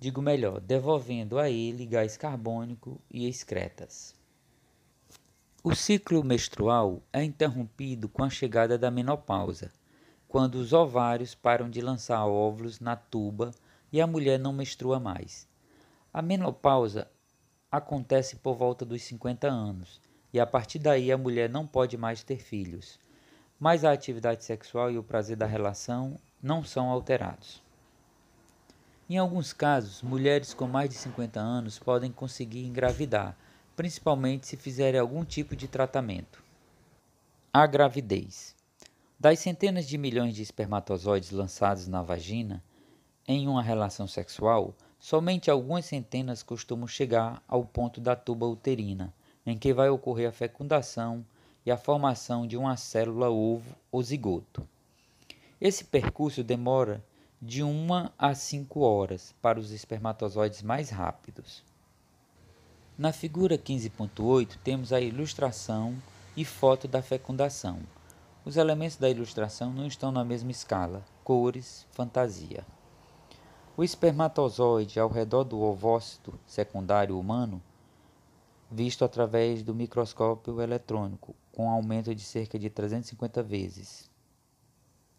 Digo 0.01 0.21
melhor, 0.21 0.59
devolvendo 0.59 1.39
a 1.39 1.49
ele 1.49 1.87
gás 1.87 2.17
carbônico 2.17 3.01
e 3.09 3.29
excretas. 3.29 4.18
O 5.71 5.75
ciclo 5.75 6.25
menstrual 6.25 7.03
é 7.13 7.23
interrompido 7.23 8.09
com 8.09 8.25
a 8.25 8.31
chegada 8.31 8.79
da 8.79 8.91
menopausa, 8.91 9.71
quando 10.27 10.55
os 10.55 10.73
ovários 10.73 11.35
param 11.35 11.69
de 11.69 11.83
lançar 11.83 12.25
óvulos 12.25 12.81
na 12.81 12.97
tuba 12.97 13.51
e 13.93 14.01
a 14.01 14.07
mulher 14.07 14.39
não 14.39 14.51
menstrua 14.51 14.99
mais. 14.99 15.47
A 16.11 16.23
menopausa 16.23 17.07
acontece 17.71 18.37
por 18.37 18.57
volta 18.57 18.83
dos 18.83 19.03
50 19.03 19.47
anos 19.47 20.01
e 20.33 20.41
a 20.41 20.47
partir 20.47 20.79
daí 20.79 21.13
a 21.13 21.19
mulher 21.19 21.51
não 21.51 21.67
pode 21.67 21.99
mais 21.99 22.23
ter 22.23 22.39
filhos 22.39 22.99
mas 23.61 23.85
a 23.85 23.93
atividade 23.93 24.43
sexual 24.43 24.91
e 24.91 24.97
o 24.97 25.03
prazer 25.03 25.37
da 25.37 25.45
relação 25.45 26.19
não 26.43 26.65
são 26.65 26.89
alterados. 26.89 27.63
Em 29.11 29.19
alguns 29.19 29.53
casos, 29.53 30.01
mulheres 30.01 30.55
com 30.55 30.67
mais 30.67 30.89
de 30.89 30.97
50 30.97 31.39
anos 31.39 31.79
podem 31.79 32.11
conseguir 32.11 32.65
engravidar, 32.65 33.37
principalmente 33.79 34.45
se 34.45 34.57
fizerem 34.57 34.99
algum 34.99 35.25
tipo 35.25 35.55
de 35.55 35.69
tratamento. 35.69 36.43
A 37.53 37.65
gravidez. 37.65 38.57
Das 39.21 39.39
centenas 39.39 39.87
de 39.87 39.97
milhões 39.97 40.35
de 40.35 40.43
espermatozoides 40.43 41.31
lançados 41.31 41.87
na 41.87 42.03
vagina 42.03 42.61
em 43.25 43.47
uma 43.47 43.63
relação 43.63 44.09
sexual, 44.09 44.75
somente 44.99 45.49
algumas 45.49 45.85
centenas 45.85 46.43
costumam 46.43 46.89
chegar 46.89 47.41
ao 47.47 47.65
ponto 47.65 48.01
da 48.01 48.17
tuba 48.17 48.49
uterina, 48.49 49.15
em 49.47 49.57
que 49.57 49.73
vai 49.73 49.89
ocorrer 49.89 50.29
a 50.29 50.33
fecundação 50.33 51.25
e 51.65 51.71
a 51.71 51.77
formação 51.77 52.49
de 52.49 52.57
uma 52.57 52.77
célula 52.77 53.31
ovo 53.31 53.77
ou 53.93 54.03
zigoto. 54.03 54.69
Esse 55.61 55.85
percurso 55.85 56.43
demora 56.43 57.01
de 57.41 57.63
1 57.63 57.87
a 58.19 58.35
5 58.35 58.81
horas 58.81 59.33
para 59.41 59.61
os 59.61 59.71
espermatozoides 59.71 60.63
mais 60.63 60.91
rápidos. 60.91 61.68
Na 62.99 63.13
figura 63.13 63.57
15.8 63.57 64.59
temos 64.65 64.93
a 64.93 65.01
ilustração 65.01 65.95
e 66.37 66.45
foto 66.45 66.89
da 66.89 67.01
fecundação. 67.01 67.79
Os 68.45 68.57
elementos 68.57 68.97
da 68.97 69.09
ilustração 69.09 69.73
não 69.73 69.87
estão 69.87 70.11
na 70.11 70.25
mesma 70.25 70.51
escala, 70.51 71.05
cores, 71.23 71.87
fantasia. 71.93 72.67
O 73.77 73.85
espermatozoide 73.85 74.99
ao 74.99 75.09
redor 75.09 75.45
do 75.45 75.61
ovócito 75.61 76.37
secundário 76.45 77.17
humano, 77.17 77.63
visto 78.69 79.05
através 79.05 79.63
do 79.63 79.77
microscópio 79.77 80.61
eletrônico, 80.61 81.37
com 81.53 81.71
aumento 81.71 82.13
de 82.13 82.23
cerca 82.23 82.59
de 82.59 82.69
350 82.69 83.45
vezes. 83.45 84.11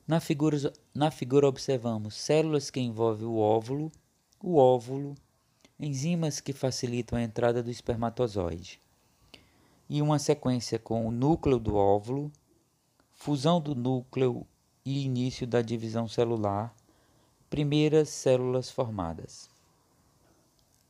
Na 0.05 0.19
figura, 0.19 0.73
na 0.93 1.09
figura 1.09 1.47
observamos 1.47 2.15
células 2.15 2.69
que 2.69 2.81
envolvem 2.81 3.25
o 3.25 3.37
óvulo, 3.37 3.89
o 4.43 4.57
óvulo, 4.57 5.15
enzimas 5.79 6.39
que 6.41 6.51
facilitam 6.51 7.17
a 7.17 7.21
entrada 7.21 7.63
do 7.63 7.71
espermatozoide, 7.71 8.79
e 9.89 10.01
uma 10.01 10.19
sequência 10.19 10.77
com 10.77 11.07
o 11.07 11.11
núcleo 11.11 11.57
do 11.57 11.75
óvulo, 11.75 12.31
fusão 13.13 13.61
do 13.61 13.73
núcleo 13.73 14.45
e 14.85 15.05
início 15.05 15.47
da 15.47 15.61
divisão 15.61 16.07
celular, 16.07 16.75
primeiras 17.49 18.09
células 18.09 18.69
formadas. 18.69 19.49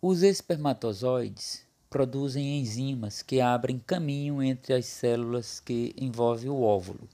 Os 0.01 0.23
espermatozoides 0.23 1.65
produzem 1.89 2.59
enzimas 2.59 3.21
que 3.21 3.41
abrem 3.41 3.79
caminho 3.79 4.41
entre 4.41 4.73
as 4.73 4.85
células 4.85 5.59
que 5.59 5.93
envolvem 5.97 6.49
o 6.49 6.61
óvulo 6.61 7.07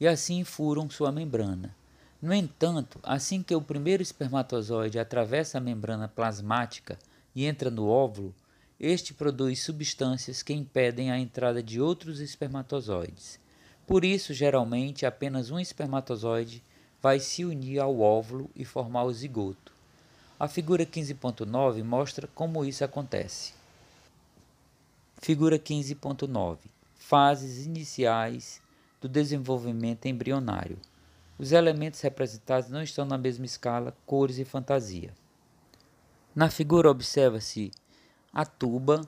e 0.00 0.08
assim 0.08 0.42
furam 0.42 0.90
sua 0.90 1.12
membrana. 1.12 1.76
No 2.20 2.34
entanto, 2.34 2.98
assim 3.02 3.42
que 3.42 3.54
o 3.54 3.60
primeiro 3.60 4.02
espermatozoide 4.02 4.98
atravessa 4.98 5.58
a 5.58 5.60
membrana 5.60 6.08
plasmática 6.08 6.98
e 7.34 7.46
entra 7.46 7.70
no 7.70 7.88
óvulo, 7.88 8.34
este 8.78 9.14
produz 9.14 9.62
substâncias 9.62 10.42
que 10.42 10.52
impedem 10.52 11.10
a 11.10 11.18
entrada 11.18 11.62
de 11.62 11.80
outros 11.80 12.20
espermatozoides. 12.20 13.38
Por 13.86 14.04
isso, 14.04 14.34
geralmente, 14.34 15.06
apenas 15.06 15.50
um 15.50 15.58
espermatozoide 15.58 16.62
vai 17.00 17.20
se 17.20 17.44
unir 17.44 17.78
ao 17.78 18.00
óvulo 18.00 18.50
e 18.56 18.64
formar 18.64 19.04
o 19.04 19.12
zigoto. 19.12 19.72
A 20.38 20.48
figura 20.48 20.84
15.9 20.84 21.82
mostra 21.84 22.28
como 22.34 22.64
isso 22.64 22.84
acontece. 22.84 23.54
Figura 25.18 25.58
15.9 25.58 26.58
Fases 26.96 27.64
iniciais 27.66 28.60
do 29.00 29.08
desenvolvimento 29.08 30.06
embrionário. 30.06 30.78
Os 31.38 31.52
elementos 31.52 32.00
representados 32.00 32.70
não 32.70 32.82
estão 32.82 33.04
na 33.04 33.18
mesma 33.18 33.44
escala, 33.44 33.96
cores 34.06 34.38
e 34.38 34.44
fantasia. 34.44 35.12
Na 36.34 36.48
figura 36.48 36.90
observa-se 36.90 37.70
a 38.32 38.46
tuba, 38.46 39.02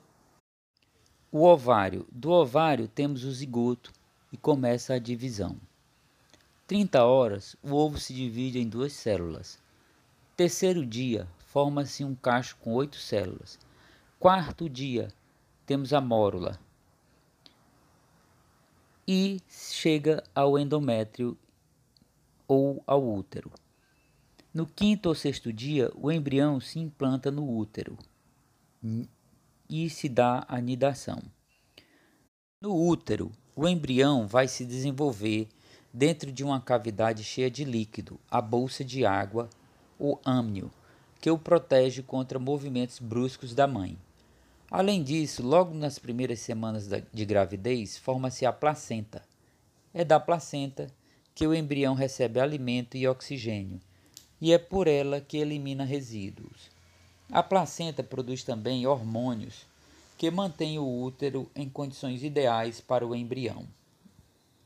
o 1.31 1.43
ovário. 1.43 2.05
Do 2.11 2.29
ovário 2.29 2.87
temos 2.87 3.23
o 3.23 3.31
zigoto 3.31 3.91
e 4.31 4.37
começa 4.37 4.93
a 4.93 4.99
divisão. 4.99 5.59
30 6.67 7.03
horas, 7.03 7.55
o 7.63 7.73
ovo 7.73 7.97
se 7.97 8.13
divide 8.13 8.59
em 8.59 8.69
duas 8.69 8.93
células. 8.93 9.57
Terceiro 10.37 10.85
dia, 10.85 11.27
forma-se 11.47 12.03
um 12.03 12.13
cacho 12.13 12.57
com 12.57 12.73
oito 12.73 12.97
células. 12.97 13.57
Quarto 14.19 14.69
dia, 14.69 15.11
temos 15.65 15.93
a 15.93 16.01
mórula. 16.01 16.59
E 19.07 19.41
chega 19.49 20.23
ao 20.35 20.59
endométrio 20.59 21.35
ou 22.47 22.83
ao 22.85 23.03
útero. 23.03 23.51
No 24.55 24.65
quinto 24.65 25.09
ou 25.09 25.15
sexto 25.15 25.51
dia, 25.51 25.91
o 25.95 26.09
embrião 26.09 26.61
se 26.61 26.79
implanta 26.79 27.29
no 27.29 27.57
útero 27.57 27.97
e 29.69 29.89
se 29.89 30.07
dá 30.07 30.45
a 30.47 30.61
nidação. 30.61 31.21
No 32.61 32.73
útero, 32.73 33.33
o 33.53 33.67
embrião 33.67 34.25
vai 34.25 34.47
se 34.47 34.63
desenvolver 34.63 35.49
dentro 35.93 36.31
de 36.31 36.41
uma 36.41 36.61
cavidade 36.61 37.21
cheia 37.21 37.51
de 37.51 37.65
líquido, 37.65 38.17
a 38.31 38.39
bolsa 38.39 38.81
de 38.81 39.05
água, 39.05 39.49
o 39.99 40.17
âmnio, 40.25 40.71
que 41.19 41.29
o 41.29 41.37
protege 41.37 42.01
contra 42.01 42.39
movimentos 42.39 42.99
bruscos 42.99 43.53
da 43.53 43.67
mãe. 43.67 43.97
Além 44.71 45.03
disso, 45.03 45.45
logo 45.45 45.73
nas 45.73 45.99
primeiras 45.99 46.39
semanas 46.39 46.87
de 46.87 47.25
gravidez, 47.25 47.97
forma-se 47.97 48.45
a 48.45 48.53
placenta. 48.53 49.21
É 49.93 50.05
da 50.05 50.17
placenta 50.17 50.87
que 51.33 51.45
o 51.45 51.53
embrião 51.53 51.93
recebe 51.93 52.39
alimento 52.39 52.95
e 52.95 53.05
oxigênio 53.05 53.81
e 54.41 54.51
é 54.51 54.57
por 54.57 54.87
ela 54.87 55.21
que 55.21 55.37
elimina 55.37 55.83
resíduos. 55.83 56.69
A 57.31 57.41
placenta 57.41 58.03
produz 58.03 58.43
também 58.43 58.85
hormônios 58.85 59.65
que 60.17 60.31
mantêm 60.31 60.79
o 60.79 61.01
útero 61.03 61.49
em 61.55 61.67
condições 61.67 62.23
ideais 62.23 62.79
para 62.79 63.05
o 63.05 63.15
embrião. 63.15 63.65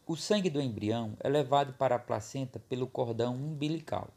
O 0.06 0.16
sangue 0.16 0.50
do 0.50 0.62
embrião 0.62 1.14
é 1.20 1.30
levado 1.30 1.74
para 1.74 1.96
a 1.96 2.00
placenta 2.00 2.60
pelo 2.68 2.88
cordão 2.88 3.36
umbilical. 3.36 4.10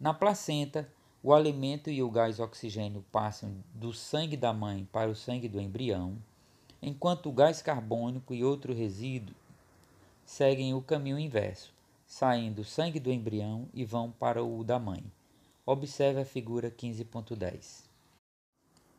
Na 0.00 0.12
placenta, 0.12 0.88
o 1.22 1.32
alimento 1.32 1.88
e 1.88 2.02
o 2.02 2.10
gás 2.10 2.40
oxigênio 2.40 3.04
passam 3.12 3.54
do 3.74 3.92
sangue 3.92 4.36
da 4.36 4.52
mãe 4.52 4.88
para 4.90 5.10
o 5.10 5.14
sangue 5.14 5.46
do 5.46 5.60
embrião, 5.60 6.16
enquanto 6.82 7.28
o 7.28 7.32
gás 7.32 7.62
carbônico 7.62 8.34
e 8.34 8.42
outro 8.42 8.74
resíduo 8.74 9.34
seguem 10.24 10.74
o 10.74 10.82
caminho 10.82 11.18
inverso, 11.18 11.72
saem 12.12 12.52
do 12.52 12.62
sangue 12.62 13.00
do 13.00 13.10
embrião 13.10 13.66
e 13.72 13.86
vão 13.86 14.10
para 14.10 14.44
o 14.44 14.62
da 14.62 14.78
mãe. 14.78 15.02
Observe 15.64 16.20
a 16.20 16.26
figura 16.26 16.70
15.10. 16.70 17.84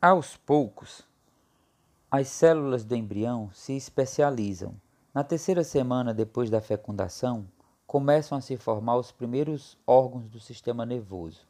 Aos 0.02 0.36
poucos, 0.36 1.04
as 2.10 2.26
células 2.26 2.84
do 2.84 2.96
embrião 2.96 3.52
se 3.52 3.72
especializam. 3.76 4.74
Na 5.14 5.22
terceira 5.22 5.62
semana 5.62 6.12
depois 6.12 6.50
da 6.50 6.60
fecundação, 6.60 7.46
começam 7.86 8.36
a 8.36 8.40
se 8.40 8.56
formar 8.56 8.96
os 8.96 9.12
primeiros 9.12 9.78
órgãos 9.86 10.28
do 10.28 10.40
sistema 10.40 10.84
nervoso, 10.84 11.46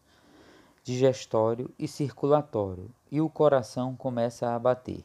digestório 0.82 1.72
e 1.78 1.88
circulatório, 1.88 2.90
e 3.10 3.22
o 3.22 3.30
coração 3.30 3.96
começa 3.96 4.54
a 4.54 4.58
bater. 4.58 5.02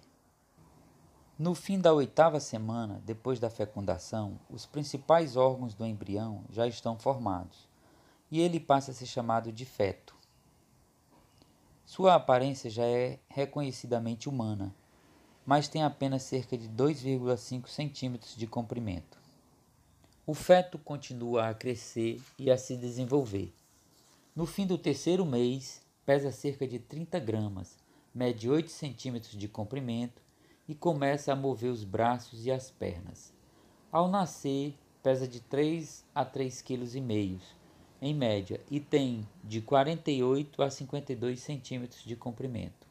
No 1.39 1.56
fim 1.56 1.80
da 1.80 1.93
oitava 1.93 2.38
semana, 2.38 3.02
depois 3.06 3.39
da 3.39 3.49
fecundação, 3.49 4.38
os 4.49 4.65
principais 4.65 5.38
órgãos 5.38 5.73
do 5.73 5.86
embrião 5.86 6.43
já 6.49 6.67
estão 6.67 6.99
formados 6.99 7.65
e 8.30 8.41
ele 8.41 8.60
passa 8.60 8.91
a 8.91 8.93
ser 8.93 9.06
chamado 9.06 9.49
de 9.49 9.63
feto. 9.63 10.13
Sua 11.86 12.15
aparência 12.15 12.69
já 12.69 12.84
é 12.84 13.19
reconhecidamente 13.30 14.28
humana, 14.28 14.75
mas 15.45 15.69
tem 15.69 15.82
apenas 15.82 16.23
cerca 16.23 16.58
de 16.58 16.67
2,5 16.67 17.69
centímetros 17.69 18.36
de 18.36 18.45
comprimento. 18.45 19.17
O 20.28 20.34
feto 20.34 20.78
continua 20.78 21.47
a 21.47 21.54
crescer 21.54 22.21
e 22.38 22.52
a 22.52 22.58
se 22.58 22.75
desenvolver. 22.75 23.54
No 24.36 24.45
fim 24.45 24.67
do 24.67 24.78
terceiro 24.78 25.25
mês, 25.25 25.82
pesa 26.06 26.34
cerca 26.34 26.67
de 26.67 26.80
30 26.80 27.17
gramas, 27.17 27.78
mede 28.13 28.49
8 28.49 28.69
centímetros 28.69 29.38
de 29.38 29.47
comprimento 29.47 30.28
e 30.69 30.75
começa 30.75 31.34
a 31.34 31.36
mover 31.36 31.71
os 31.71 31.84
braços 31.84 32.45
e 32.45 32.51
as 32.51 32.69
pernas. 32.69 33.34
Ao 33.91 34.08
nascer, 34.08 34.77
pesa 35.01 35.27
de 35.27 35.39
3 35.39 36.05
a 36.13 36.23
3,5 36.23 36.63
kg 36.63 37.41
em 37.99 38.13
média 38.13 38.62
e 38.69 38.79
tem 38.79 39.27
de 39.43 39.62
48 39.62 40.62
a 40.62 40.69
52 40.69 41.39
centímetros 41.39 42.03
de 42.03 42.15
comprimento. 42.15 42.88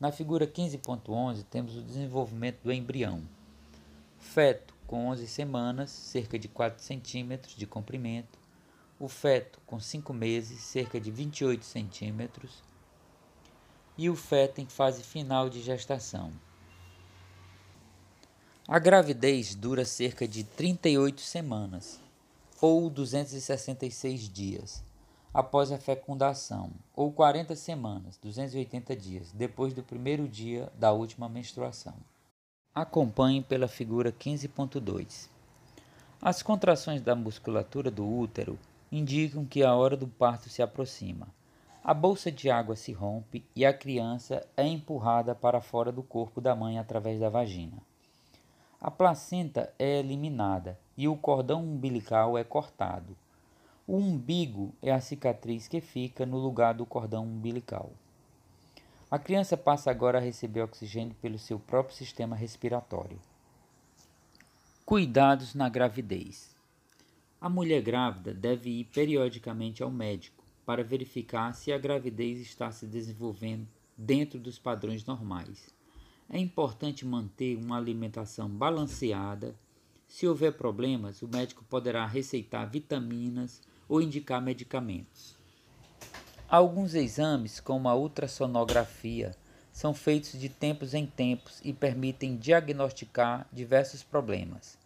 Na 0.00 0.10
figura 0.10 0.48
15.11 0.48 1.44
temos 1.44 1.76
o 1.76 1.82
desenvolvimento 1.82 2.60
do 2.64 2.72
embrião. 2.72 3.22
Feto 4.18 4.74
com 4.84 5.06
11 5.06 5.28
semanas, 5.28 5.90
cerca 5.90 6.36
de 6.36 6.48
4 6.48 6.82
centímetros 6.82 7.54
de 7.54 7.68
comprimento. 7.68 8.36
O 8.98 9.06
feto 9.06 9.60
com 9.64 9.78
5 9.78 10.12
meses, 10.12 10.60
cerca 10.60 11.00
de 11.00 11.12
28 11.12 11.64
centímetros. 11.64 12.64
E 13.96 14.10
o 14.10 14.16
feto 14.16 14.60
em 14.60 14.66
fase 14.66 15.04
final 15.04 15.48
de 15.48 15.60
gestação, 15.60 16.32
a 18.70 18.78
gravidez 18.78 19.54
dura 19.54 19.82
cerca 19.82 20.28
de 20.28 20.44
38 20.44 21.22
semanas, 21.22 21.98
ou 22.60 22.90
266 22.90 24.28
dias, 24.28 24.84
após 25.32 25.72
a 25.72 25.78
fecundação, 25.78 26.70
ou 26.94 27.10
40 27.10 27.56
semanas, 27.56 28.18
280 28.18 28.94
dias, 28.94 29.32
depois 29.32 29.72
do 29.72 29.82
primeiro 29.82 30.28
dia 30.28 30.70
da 30.78 30.92
última 30.92 31.30
menstruação. 31.30 31.94
Acompanhe 32.74 33.42
pela 33.42 33.68
figura 33.68 34.12
15.2. 34.12 35.30
As 36.20 36.42
contrações 36.42 37.00
da 37.00 37.14
musculatura 37.14 37.90
do 37.90 38.06
útero 38.06 38.58
indicam 38.92 39.46
que 39.46 39.62
a 39.64 39.74
hora 39.74 39.96
do 39.96 40.06
parto 40.06 40.50
se 40.50 40.60
aproxima. 40.60 41.26
A 41.82 41.94
bolsa 41.94 42.30
de 42.30 42.50
água 42.50 42.76
se 42.76 42.92
rompe 42.92 43.42
e 43.56 43.64
a 43.64 43.72
criança 43.72 44.46
é 44.54 44.66
empurrada 44.66 45.34
para 45.34 45.58
fora 45.58 45.90
do 45.90 46.02
corpo 46.02 46.38
da 46.38 46.54
mãe 46.54 46.78
através 46.78 47.18
da 47.18 47.30
vagina. 47.30 47.87
A 48.80 48.92
placenta 48.92 49.74
é 49.76 49.98
eliminada 49.98 50.78
e 50.96 51.08
o 51.08 51.16
cordão 51.16 51.64
umbilical 51.64 52.38
é 52.38 52.44
cortado. 52.44 53.16
O 53.84 53.96
umbigo 53.96 54.72
é 54.80 54.92
a 54.92 55.00
cicatriz 55.00 55.66
que 55.66 55.80
fica 55.80 56.24
no 56.24 56.38
lugar 56.38 56.74
do 56.74 56.86
cordão 56.86 57.24
umbilical. 57.24 57.90
A 59.10 59.18
criança 59.18 59.56
passa 59.56 59.90
agora 59.90 60.18
a 60.18 60.20
receber 60.20 60.60
oxigênio 60.60 61.16
pelo 61.20 61.38
seu 61.38 61.58
próprio 61.58 61.96
sistema 61.96 62.36
respiratório. 62.36 63.18
Cuidados 64.84 65.54
na 65.54 65.68
gravidez. 65.68 66.54
A 67.40 67.48
mulher 67.48 67.82
grávida 67.82 68.32
deve 68.32 68.70
ir 68.70 68.84
periodicamente 68.84 69.82
ao 69.82 69.90
médico 69.90 70.44
para 70.64 70.84
verificar 70.84 71.52
se 71.52 71.72
a 71.72 71.78
gravidez 71.78 72.38
está 72.38 72.70
se 72.70 72.86
desenvolvendo 72.86 73.66
dentro 73.96 74.38
dos 74.38 74.58
padrões 74.58 75.04
normais. 75.04 75.77
É 76.30 76.38
importante 76.38 77.06
manter 77.06 77.56
uma 77.56 77.78
alimentação 77.78 78.48
balanceada. 78.48 79.54
Se 80.06 80.26
houver 80.26 80.52
problemas, 80.52 81.22
o 81.22 81.28
médico 81.28 81.64
poderá 81.64 82.04
receitar 82.04 82.68
vitaminas 82.68 83.62
ou 83.88 84.02
indicar 84.02 84.42
medicamentos. 84.42 85.34
Alguns 86.46 86.94
exames, 86.94 87.60
como 87.60 87.88
a 87.88 87.94
ultrassonografia, 87.94 89.34
são 89.72 89.94
feitos 89.94 90.32
de 90.32 90.48
tempos 90.48 90.92
em 90.92 91.06
tempos 91.06 91.60
e 91.64 91.72
permitem 91.72 92.36
diagnosticar 92.36 93.46
diversos 93.52 94.02
problemas. 94.02 94.78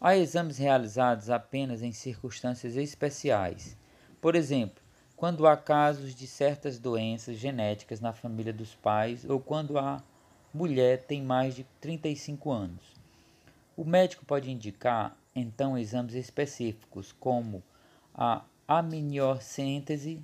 Há 0.00 0.16
exames 0.16 0.58
realizados 0.58 1.30
apenas 1.30 1.82
em 1.82 1.90
circunstâncias 1.90 2.76
especiais. 2.76 3.76
Por 4.20 4.36
exemplo, 4.36 4.82
quando 5.16 5.46
há 5.46 5.56
casos 5.56 6.14
de 6.14 6.26
certas 6.26 6.78
doenças 6.78 7.38
genéticas 7.38 8.00
na 8.00 8.12
família 8.12 8.52
dos 8.52 8.74
pais 8.74 9.24
ou 9.24 9.40
quando 9.40 9.78
há 9.78 10.02
mulher 10.56 11.02
tem 11.02 11.22
mais 11.22 11.54
de 11.54 11.64
35 11.82 12.50
anos. 12.50 12.82
O 13.76 13.84
médico 13.84 14.24
pode 14.24 14.50
indicar, 14.50 15.14
então, 15.34 15.76
exames 15.76 16.14
específicos, 16.14 17.12
como 17.12 17.62
a 18.14 18.42
amniocêntese, 18.66 20.18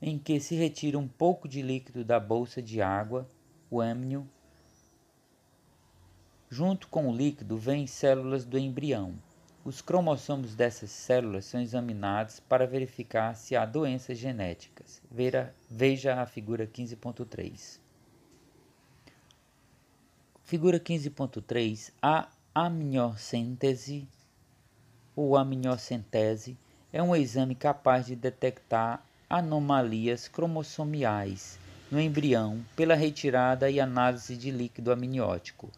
em 0.00 0.16
que 0.16 0.38
se 0.38 0.54
retira 0.54 0.96
um 0.96 1.08
pouco 1.08 1.48
de 1.48 1.60
líquido 1.60 2.04
da 2.04 2.20
bolsa 2.20 2.62
de 2.62 2.80
água, 2.80 3.28
o 3.68 3.80
âmnio. 3.80 4.24
Junto 6.48 6.86
com 6.86 7.08
o 7.08 7.16
líquido 7.16 7.58
vêm 7.58 7.84
células 7.88 8.44
do 8.44 8.56
embrião. 8.56 9.14
Os 9.64 9.82
cromossomos 9.82 10.54
dessas 10.54 10.90
células 10.90 11.46
são 11.46 11.60
examinados 11.60 12.38
para 12.38 12.66
verificar 12.66 13.34
se 13.34 13.56
há 13.56 13.66
doenças 13.66 14.18
genéticas. 14.18 15.02
Veja 15.68 16.22
a 16.22 16.26
figura 16.26 16.64
15.3. 16.64 17.79
Figura 20.50 20.80
15.3. 20.80 21.92
A 22.02 22.26
amniocêntese 22.52 24.08
ou 25.14 25.36
amniocentese 25.36 26.58
é 26.92 27.00
um 27.00 27.14
exame 27.14 27.54
capaz 27.54 28.06
de 28.06 28.16
detectar 28.16 29.00
anomalias 29.28 30.26
cromossomiais 30.26 31.56
no 31.88 32.00
embrião 32.00 32.64
pela 32.74 32.96
retirada 32.96 33.70
e 33.70 33.78
análise 33.78 34.36
de 34.36 34.50
líquido 34.50 34.90
amniótico. 34.90 35.70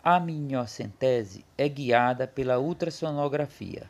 A 0.00 0.14
amniocentese 0.14 1.44
é 1.58 1.68
guiada 1.68 2.24
pela 2.24 2.60
ultrassonografia. 2.60 3.88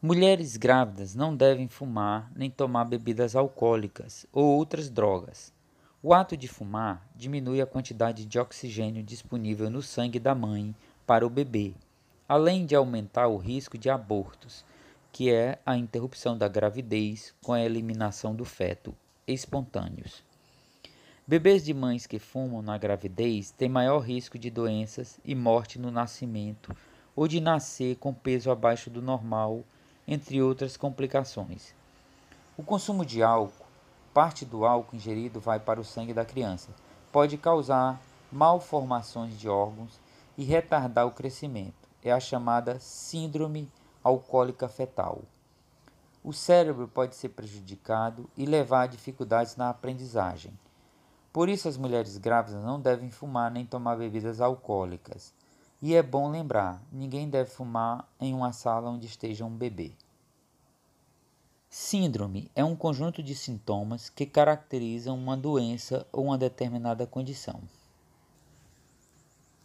Mulheres 0.00 0.56
grávidas 0.56 1.12
não 1.16 1.34
devem 1.34 1.66
fumar 1.66 2.30
nem 2.36 2.48
tomar 2.48 2.84
bebidas 2.84 3.34
alcoólicas 3.34 4.26
ou 4.32 4.44
outras 4.44 4.88
drogas. 4.88 5.52
O 6.02 6.14
ato 6.14 6.34
de 6.34 6.48
fumar 6.48 7.06
diminui 7.14 7.60
a 7.60 7.66
quantidade 7.66 8.24
de 8.24 8.38
oxigênio 8.38 9.02
disponível 9.02 9.68
no 9.68 9.82
sangue 9.82 10.18
da 10.18 10.34
mãe 10.34 10.74
para 11.06 11.26
o 11.26 11.30
bebê, 11.30 11.74
além 12.26 12.64
de 12.64 12.74
aumentar 12.74 13.28
o 13.28 13.36
risco 13.36 13.76
de 13.76 13.90
abortos, 13.90 14.64
que 15.12 15.30
é 15.30 15.58
a 15.66 15.76
interrupção 15.76 16.38
da 16.38 16.48
gravidez 16.48 17.34
com 17.42 17.52
a 17.52 17.60
eliminação 17.60 18.34
do 18.34 18.46
feto 18.46 18.94
espontâneos. 19.26 20.24
Bebês 21.26 21.62
de 21.62 21.74
mães 21.74 22.06
que 22.06 22.18
fumam 22.18 22.62
na 22.62 22.78
gravidez 22.78 23.50
têm 23.50 23.68
maior 23.68 23.98
risco 23.98 24.38
de 24.38 24.48
doenças 24.48 25.20
e 25.22 25.34
morte 25.34 25.78
no 25.78 25.90
nascimento 25.90 26.74
ou 27.14 27.28
de 27.28 27.42
nascer 27.42 27.96
com 27.96 28.14
peso 28.14 28.50
abaixo 28.50 28.88
do 28.88 29.02
normal 29.02 29.62
entre 30.08 30.40
outras 30.40 30.78
complicações. 30.78 31.74
O 32.56 32.62
consumo 32.62 33.04
de 33.04 33.22
álcool, 33.22 33.59
parte 34.12 34.44
do 34.44 34.64
álcool 34.64 34.96
ingerido 34.96 35.40
vai 35.40 35.60
para 35.60 35.80
o 35.80 35.84
sangue 35.84 36.12
da 36.12 36.24
criança, 36.24 36.70
pode 37.12 37.36
causar 37.36 38.00
malformações 38.30 39.38
de 39.38 39.48
órgãos 39.48 39.98
e 40.36 40.44
retardar 40.44 41.06
o 41.06 41.12
crescimento. 41.12 41.88
É 42.02 42.10
a 42.10 42.20
chamada 42.20 42.78
síndrome 42.80 43.70
alcoólica 44.02 44.68
fetal. 44.68 45.22
O 46.22 46.32
cérebro 46.32 46.88
pode 46.88 47.14
ser 47.14 47.30
prejudicado 47.30 48.28
e 48.36 48.44
levar 48.44 48.82
a 48.82 48.86
dificuldades 48.86 49.56
na 49.56 49.70
aprendizagem. 49.70 50.52
Por 51.32 51.48
isso, 51.48 51.68
as 51.68 51.76
mulheres 51.76 52.18
grávidas 52.18 52.62
não 52.62 52.80
devem 52.80 53.10
fumar 53.10 53.50
nem 53.50 53.64
tomar 53.64 53.96
bebidas 53.96 54.40
alcoólicas. 54.40 55.32
E 55.80 55.94
é 55.94 56.02
bom 56.02 56.30
lembrar: 56.30 56.82
ninguém 56.92 57.28
deve 57.28 57.50
fumar 57.50 58.06
em 58.20 58.34
uma 58.34 58.52
sala 58.52 58.90
onde 58.90 59.06
esteja 59.06 59.44
um 59.44 59.56
bebê. 59.56 59.92
Síndrome 61.90 62.48
é 62.54 62.64
um 62.64 62.76
conjunto 62.76 63.20
de 63.20 63.34
sintomas 63.34 64.08
que 64.08 64.24
caracterizam 64.24 65.18
uma 65.18 65.36
doença 65.36 66.06
ou 66.12 66.26
uma 66.26 66.38
determinada 66.38 67.04
condição. 67.04 67.60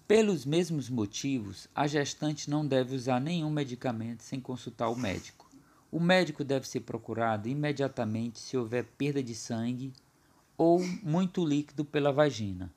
Pelos 0.07 0.43
mesmos 0.43 0.89
motivos, 0.89 1.67
a 1.75 1.85
gestante 1.85 2.49
não 2.49 2.65
deve 2.65 2.95
usar 2.95 3.21
nenhum 3.21 3.51
medicamento 3.51 4.23
sem 4.23 4.39
consultar 4.39 4.89
o 4.89 4.95
médico. 4.95 5.47
O 5.91 5.99
médico 5.99 6.43
deve 6.43 6.67
ser 6.67 6.79
procurado 6.79 7.47
imediatamente 7.47 8.39
se 8.39 8.57
houver 8.57 8.85
perda 8.97 9.21
de 9.21 9.35
sangue 9.35 9.93
ou 10.57 10.79
muito 11.03 11.45
líquido 11.45 11.85
pela 11.85 12.11
vagina, 12.11 12.73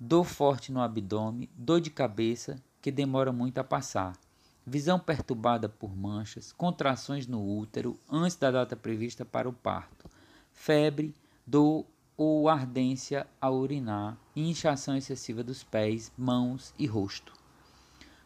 dor 0.00 0.24
forte 0.24 0.72
no 0.72 0.80
abdômen, 0.80 1.50
dor 1.54 1.82
de 1.82 1.90
cabeça, 1.90 2.56
que 2.80 2.90
demora 2.90 3.30
muito 3.30 3.58
a 3.58 3.64
passar, 3.64 4.18
visão 4.66 4.98
perturbada 4.98 5.68
por 5.68 5.96
manchas, 5.96 6.50
contrações 6.50 7.28
no 7.28 7.40
útero 7.58 7.96
antes 8.10 8.36
da 8.36 8.50
data 8.50 8.74
prevista 8.74 9.24
para 9.24 9.48
o 9.48 9.52
parto, 9.52 10.10
febre, 10.52 11.14
dor 11.46 11.86
ou 12.16 12.48
ardência 12.48 13.26
ao 13.40 13.54
urinar 13.54 14.18
e 14.34 14.50
inchação 14.50 14.96
excessiva 14.96 15.44
dos 15.44 15.62
pés, 15.62 16.10
mãos 16.18 16.74
e 16.76 16.84
rosto. 16.86 17.32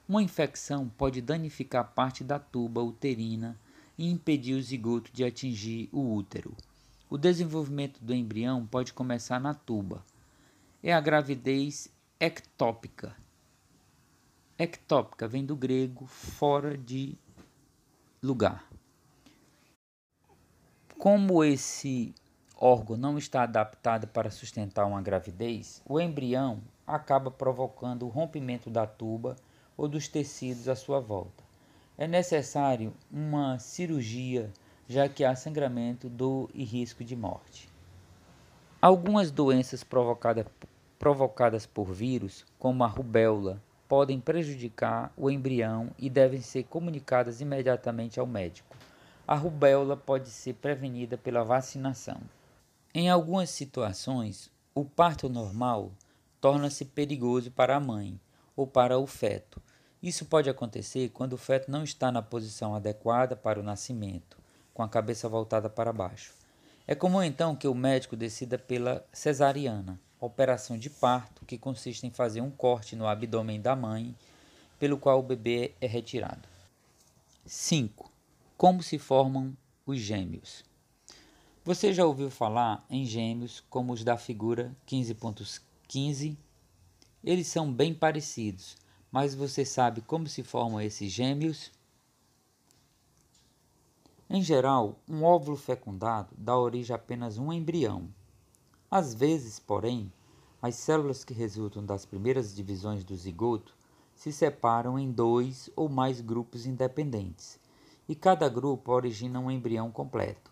Uma 0.09 0.22
infecção 0.22 0.88
pode 0.88 1.20
danificar 1.20 1.92
parte 1.92 2.24
da 2.24 2.38
tuba 2.38 2.83
uterina 2.83 3.59
e 3.98 4.11
impedir 4.11 4.55
o 4.55 4.62
zigoto 4.62 5.12
de 5.12 5.24
atingir 5.24 5.90
o 5.92 6.14
útero. 6.14 6.57
O 7.11 7.18
desenvolvimento 7.18 8.00
do 8.03 8.14
embrião 8.14 8.66
pode 8.66 8.94
começar 8.94 9.38
na 9.38 9.53
tuba. 9.53 10.03
É 10.83 10.92
a 10.92 11.00
gravidez 11.00 11.92
ectópica 12.18 13.14
Ectópica 14.62 15.27
vem 15.27 15.42
do 15.42 15.57
grego 15.57 16.05
fora 16.05 16.77
de 16.77 17.16
lugar. 18.23 18.68
Como 20.99 21.42
esse 21.42 22.14
órgão 22.55 22.94
não 22.94 23.16
está 23.16 23.44
adaptado 23.44 24.07
para 24.07 24.31
sustentar 24.31 24.85
uma 24.85 25.01
gravidez, 25.01 25.81
o 25.88 25.99
embrião 25.99 26.61
acaba 26.87 27.31
provocando 27.31 28.05
o 28.05 28.11
rompimento 28.11 28.68
da 28.68 28.87
tuba 28.87 29.35
ou 29.79 29.88
dos 29.88 30.09
tecidos 30.09 30.68
à 30.68 30.77
sua 30.77 31.01
volta. 31.01 31.42
É 31.96 32.07
necessário 32.07 32.92
uma 33.11 33.59
cirurgia, 33.59 34.53
já 34.87 35.09
que 35.09 35.25
há 35.25 35.35
sangramento, 35.35 36.07
dor 36.07 36.51
e 36.53 36.64
risco 36.64 37.03
de 37.03 37.16
morte. 37.16 37.66
Algumas 38.79 39.31
doenças 39.31 39.83
provocadas, 39.83 40.44
provocadas 40.99 41.64
por 41.64 41.90
vírus, 41.90 42.44
como 42.59 42.85
a 42.85 42.87
rubéola, 42.87 43.59
podem 43.90 44.20
prejudicar 44.20 45.12
o 45.16 45.29
embrião 45.29 45.90
e 45.98 46.09
devem 46.09 46.40
ser 46.40 46.62
comunicadas 46.62 47.40
imediatamente 47.40 48.20
ao 48.20 48.26
médico. 48.26 48.76
A 49.26 49.35
rubéola 49.35 49.96
pode 49.96 50.31
ser 50.31 50.55
prevenida 50.55 51.18
pela 51.18 51.42
vacinação. 51.42 52.20
Em 52.94 53.11
algumas 53.11 53.50
situações, 53.50 54.48
o 54.72 54.85
parto 54.85 55.29
normal 55.29 55.90
torna-se 56.40 56.85
perigoso 56.85 57.50
para 57.50 57.74
a 57.74 57.81
mãe 57.81 58.20
ou 58.55 58.64
para 58.64 58.96
o 58.96 59.09
feto. 59.09 59.61
Isso 60.00 60.24
pode 60.24 60.48
acontecer 60.48 61.09
quando 61.09 61.33
o 61.33 61.37
feto 61.37 61.68
não 61.68 61.83
está 61.83 62.12
na 62.12 62.22
posição 62.22 62.76
adequada 62.76 63.35
para 63.35 63.59
o 63.59 63.64
nascimento, 63.64 64.38
com 64.72 64.85
a 64.85 64.88
cabeça 64.88 65.29
voltada 65.29 65.68
para 65.68 65.92
baixo. 65.92 66.33
É 66.87 66.94
comum 66.94 67.24
então 67.24 67.57
que 67.57 67.66
o 67.66 67.74
médico 67.74 68.14
decida 68.14 68.57
pela 68.57 69.05
cesariana 69.12 69.98
operação 70.20 70.76
de 70.76 70.90
parto, 70.90 71.44
que 71.46 71.59
consiste 71.59 72.06
em 72.06 72.11
fazer 72.11 72.40
um 72.40 72.50
corte 72.50 72.94
no 72.94 73.06
abdômen 73.06 73.61
da 73.61 73.74
mãe, 73.74 74.14
pelo 74.78 74.98
qual 74.98 75.20
o 75.20 75.22
bebê 75.22 75.72
é 75.80 75.87
retirado. 75.87 76.48
5. 77.46 78.11
Como 78.56 78.83
se 78.83 78.98
formam 78.98 79.56
os 79.87 79.98
gêmeos? 79.98 80.64
Você 81.64 81.92
já 81.92 82.04
ouviu 82.04 82.30
falar 82.30 82.85
em 82.88 83.04
gêmeos 83.04 83.62
como 83.68 83.92
os 83.92 84.04
da 84.04 84.16
figura 84.16 84.74
15.15? 84.87 86.37
Eles 87.22 87.46
são 87.46 87.72
bem 87.72 87.94
parecidos, 87.94 88.76
mas 89.12 89.35
você 89.35 89.64
sabe 89.64 90.00
como 90.00 90.26
se 90.26 90.42
formam 90.42 90.80
esses 90.80 91.11
gêmeos? 91.11 91.70
Em 94.28 94.42
geral, 94.42 94.98
um 95.09 95.24
óvulo 95.24 95.56
fecundado 95.56 96.28
dá 96.38 96.56
origem 96.56 96.94
a 96.94 96.96
apenas 96.96 97.37
um 97.37 97.52
embrião, 97.52 98.09
às 98.90 99.14
vezes, 99.14 99.61
porém, 99.61 100.12
as 100.61 100.74
células 100.74 101.22
que 101.22 101.33
resultam 101.33 101.85
das 101.85 102.05
primeiras 102.05 102.53
divisões 102.53 103.05
do 103.05 103.14
zigoto 103.14 103.72
se 104.16 104.33
separam 104.33 104.98
em 104.98 105.12
dois 105.12 105.70
ou 105.76 105.88
mais 105.88 106.20
grupos 106.20 106.66
independentes, 106.66 107.61
e 108.09 108.16
cada 108.16 108.48
grupo 108.48 108.90
origina 108.90 109.38
um 109.38 109.48
embrião 109.48 109.92
completo. 109.92 110.50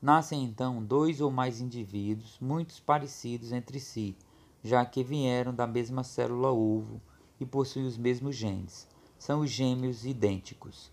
Nascem 0.00 0.42
então 0.42 0.82
dois 0.82 1.20
ou 1.20 1.30
mais 1.30 1.60
indivíduos 1.60 2.38
muito 2.40 2.82
parecidos 2.82 3.52
entre 3.52 3.78
si, 3.78 4.16
já 4.64 4.84
que 4.86 5.04
vieram 5.04 5.54
da 5.54 5.66
mesma 5.66 6.02
célula 6.02 6.50
ovo 6.50 6.98
e 7.38 7.44
possuem 7.44 7.86
os 7.86 7.98
mesmos 7.98 8.34
genes. 8.34 8.88
São 9.18 9.40
os 9.40 9.50
gêmeos 9.50 10.06
idênticos. 10.06 10.90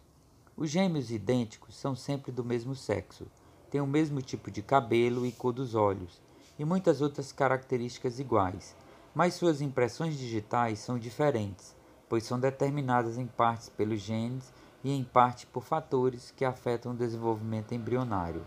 Os 0.55 0.69
gêmeos 0.69 1.11
idênticos 1.11 1.75
são 1.75 1.95
sempre 1.95 2.31
do 2.31 2.43
mesmo 2.43 2.75
sexo, 2.75 3.25
têm 3.71 3.79
o 3.79 3.87
mesmo 3.87 4.21
tipo 4.21 4.51
de 4.51 4.61
cabelo 4.61 5.25
e 5.25 5.31
cor 5.31 5.53
dos 5.53 5.75
olhos 5.75 6.21
e 6.57 6.65
muitas 6.65 7.01
outras 7.01 7.31
características 7.31 8.19
iguais, 8.19 8.75
mas 9.13 9.33
suas 9.33 9.61
impressões 9.61 10.17
digitais 10.17 10.79
são 10.79 10.97
diferentes, 10.97 11.75
pois 12.09 12.23
são 12.23 12.39
determinadas 12.39 13.17
em 13.17 13.25
partes 13.25 13.69
pelos 13.69 14.01
genes 14.01 14.53
e 14.83 14.91
em 14.91 15.03
parte 15.03 15.45
por 15.47 15.63
fatores 15.63 16.31
que 16.31 16.45
afetam 16.45 16.91
o 16.91 16.97
desenvolvimento 16.97 17.73
embrionário. 17.73 18.45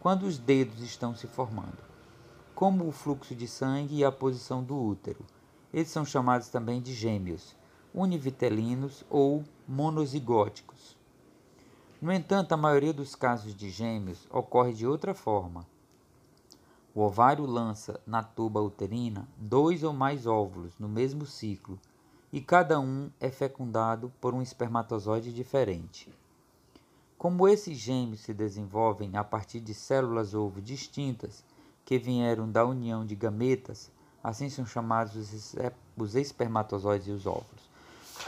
Quando 0.00 0.24
os 0.24 0.38
dedos 0.38 0.80
estão 0.80 1.14
se 1.14 1.26
formando, 1.26 1.78
como 2.54 2.86
o 2.86 2.92
fluxo 2.92 3.34
de 3.34 3.48
sangue 3.48 3.96
e 3.96 4.04
a 4.04 4.12
posição 4.12 4.62
do 4.62 4.80
útero, 4.80 5.24
eles 5.72 5.88
são 5.88 6.04
chamados 6.04 6.48
também 6.48 6.80
de 6.80 6.92
gêmeos, 6.92 7.56
univitelinos 7.92 9.04
ou 9.10 9.44
monozigóticos. 9.66 10.96
No 12.00 12.12
entanto, 12.12 12.52
a 12.52 12.56
maioria 12.56 12.92
dos 12.92 13.14
casos 13.14 13.54
de 13.54 13.70
gêmeos 13.70 14.26
ocorre 14.30 14.72
de 14.72 14.86
outra 14.86 15.14
forma 15.14 15.66
o 16.94 17.00
ovário 17.00 17.44
lança 17.44 18.00
na 18.06 18.22
tuba 18.22 18.60
uterina 18.60 19.26
dois 19.36 19.82
ou 19.82 19.92
mais 19.92 20.26
óvulos 20.26 20.78
no 20.78 20.88
mesmo 20.88 21.26
ciclo 21.26 21.76
e 22.32 22.40
cada 22.40 22.78
um 22.78 23.10
é 23.20 23.30
fecundado 23.30 24.12
por 24.20 24.32
um 24.32 24.40
espermatozoide 24.40 25.32
diferente. 25.32 26.08
Como 27.18 27.48
esses 27.48 27.76
gêmeos 27.76 28.20
se 28.20 28.32
desenvolvem 28.32 29.16
a 29.16 29.24
partir 29.24 29.58
de 29.58 29.74
células 29.74 30.34
ovo 30.34 30.60
distintas 30.60 31.44
que 31.84 31.98
vieram 31.98 32.48
da 32.48 32.64
união 32.64 33.04
de 33.04 33.16
gametas, 33.16 33.90
assim 34.22 34.48
são 34.48 34.64
chamados 34.64 35.56
os 35.96 36.14
espermatozoides 36.14 37.08
e 37.08 37.10
os 37.10 37.26
óvulos. 37.26 37.68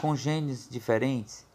Com 0.01 0.15
genes 0.15 0.67
diferentes, 0.69 1.45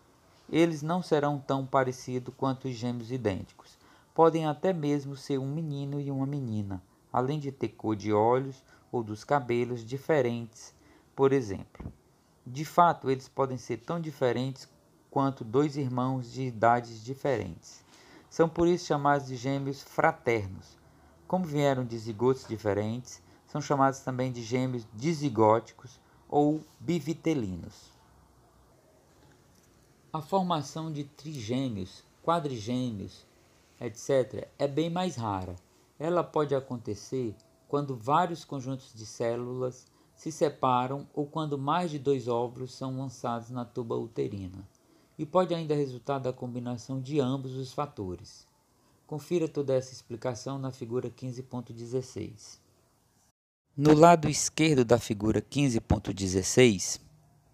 eles 0.51 0.81
não 0.83 1.03
serão 1.03 1.39
tão 1.39 1.67
parecidos 1.67 2.35
quanto 2.37 2.69
os 2.69 2.75
gêmeos 2.75 3.13
idênticos, 3.13 3.79
podem 4.15 4.47
até 4.47 4.73
mesmo 4.73 5.15
ser 5.15 5.39
um 5.39 5.53
menino 5.53 6.01
e 6.01 6.11
uma 6.11 6.27
menina, 6.27 6.83
além 7.13 7.39
de 7.39 7.53
ter 7.53 7.69
cor 7.69 7.95
de 7.95 8.13
olhos 8.13 8.63
ou 8.91 9.03
dos 9.03 9.25
cabelos 9.25 9.85
diferentes, 9.85 10.75
por 11.15 11.33
exemplo. 11.33 11.93
De 12.47 12.65
fato, 12.65 13.11
eles 13.11 13.29
podem 13.29 13.59
ser 13.59 13.79
tão 13.79 14.01
diferentes 14.01 14.69
quanto 15.11 15.45
dois 15.45 15.77
irmãos 15.77 16.33
de 16.33 16.43
idades 16.43 17.05
diferentes. 17.05 17.85
São 18.31 18.49
por 18.49 18.67
isso 18.67 18.87
chamados 18.87 19.27
de 19.27 19.37
gêmeos 19.37 19.83
fraternos. 19.83 20.79
Como 21.29 21.45
vieram 21.45 21.85
de 21.85 21.97
zigotos 21.99 22.47
diferentes, 22.49 23.23
são 23.47 23.61
chamados 23.61 24.01
também 24.01 24.33
de 24.33 24.43
gêmeos 24.43 24.87
dizigóticos 24.95 26.01
ou 26.29 26.65
bivitelinos. 26.81 27.93
A 30.13 30.23
formação 30.23 30.91
de 30.91 31.05
trigêmeos, 31.05 32.03
quadrigêmeos, 32.23 33.27
etc., 33.81 34.49
é 34.59 34.67
bem 34.67 34.89
mais 34.89 35.17
rara. 35.17 35.55
Ela 36.03 36.25
pode 36.25 36.53
acontecer 36.53 37.33
quando 37.69 37.95
vários 37.95 38.45
conjuntos 38.45 38.93
de 38.93 39.07
células 39.07 39.87
se 40.17 40.33
separam 40.33 41.07
ou 41.15 41.27
quando 41.27 41.57
mais 41.57 41.93
de 41.93 41.99
dois 42.01 42.27
óvulos 42.27 42.75
são 42.75 42.99
lançados 42.99 43.51
na 43.51 43.65
tuba 43.65 43.95
uterina 43.95 44.69
e 45.17 45.25
pode 45.25 45.55
ainda 45.55 45.77
resultar 45.77 46.19
da 46.19 46.33
combinação 46.33 47.01
de 47.01 47.21
ambos 47.21 47.55
os 47.55 47.73
fatores. 47.73 48.45
Confira 49.07 49.47
toda 49.47 49.75
essa 49.75 49.93
explicação 49.93 50.59
na 50.59 50.73
figura 50.73 51.09
15.16. 51.09 52.59
No 53.77 53.95
lado 53.95 54.29
esquerdo 54.29 54.85
da 54.85 54.99
figura 54.99 55.41
15.16, 55.41 57.01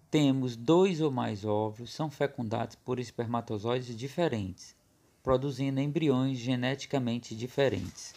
temos 0.09 0.55
dois 0.55 1.01
ou 1.01 1.11
mais 1.11 1.45
óvulos 1.45 1.93
são 1.93 2.09
fecundados 2.09 2.75
por 2.77 2.97
espermatozoides 2.97 3.95
diferentes, 3.95 4.75
produzindo 5.21 5.79
embriões 5.79 6.39
geneticamente 6.39 7.35
diferentes. 7.35 8.15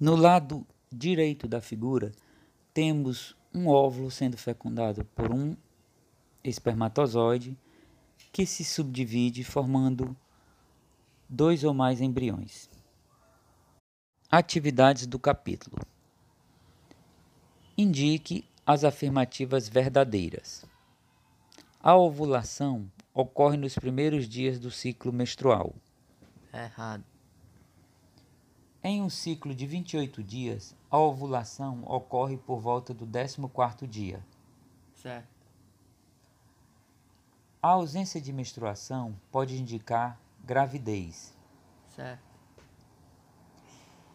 No 0.00 0.16
lado 0.16 0.66
direito 0.90 1.46
da 1.46 1.60
figura, 1.60 2.10
temos 2.72 3.36
um 3.52 3.68
óvulo 3.68 4.10
sendo 4.10 4.38
fecundado 4.38 5.04
por 5.04 5.30
um 5.30 5.54
espermatozoide 6.42 7.54
que 8.32 8.46
se 8.46 8.64
subdivide 8.64 9.44
formando 9.44 10.16
dois 11.28 11.64
ou 11.64 11.74
mais 11.74 12.00
embriões. 12.00 12.70
Atividades 14.30 15.06
do 15.06 15.18
capítulo: 15.18 15.76
Indique 17.76 18.48
as 18.64 18.84
afirmativas 18.84 19.68
verdadeiras. 19.68 20.64
A 21.78 21.94
ovulação 21.94 22.90
ocorre 23.12 23.58
nos 23.58 23.74
primeiros 23.74 24.26
dias 24.26 24.58
do 24.58 24.70
ciclo 24.70 25.12
menstrual. 25.12 25.74
Errado. 26.54 27.09
Em 28.82 29.02
um 29.02 29.10
ciclo 29.10 29.54
de 29.54 29.66
28 29.66 30.22
dias, 30.22 30.74
a 30.90 30.98
ovulação 30.98 31.82
ocorre 31.86 32.38
por 32.38 32.60
volta 32.60 32.94
do 32.94 33.06
14º 33.06 33.86
dia. 33.86 34.24
Certo. 34.94 35.28
A 37.62 37.68
ausência 37.68 38.18
de 38.18 38.32
menstruação 38.32 39.14
pode 39.30 39.60
indicar 39.60 40.18
gravidez. 40.42 41.36
Certo. 41.94 42.22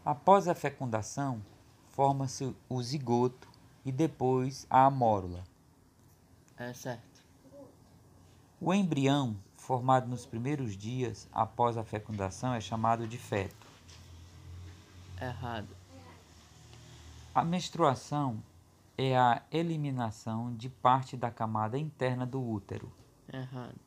Após 0.03 0.47
a 0.47 0.55
fecundação, 0.55 1.43
forma-se 1.89 2.55
o 2.67 2.81
zigoto 2.81 3.47
e 3.85 3.91
depois 3.91 4.65
a 4.67 4.85
amórula. 4.85 5.43
É 6.57 6.73
certo. 6.73 7.23
O 8.59 8.73
embrião, 8.73 9.37
formado 9.57 10.07
nos 10.07 10.25
primeiros 10.25 10.75
dias 10.75 11.27
após 11.31 11.77
a 11.77 11.83
fecundação, 11.83 12.51
é 12.53 12.59
chamado 12.59 13.07
de 13.07 13.19
feto. 13.19 13.64
Errado. 15.21 15.69
A 17.33 17.43
menstruação 17.43 18.43
é 18.97 19.17
a 19.17 19.41
eliminação 19.51 20.53
de 20.55 20.69
parte 20.69 21.15
da 21.17 21.31
camada 21.31 21.77
interna 21.77 22.25
do 22.25 22.41
útero. 22.41 22.91
Errado. 23.31 23.79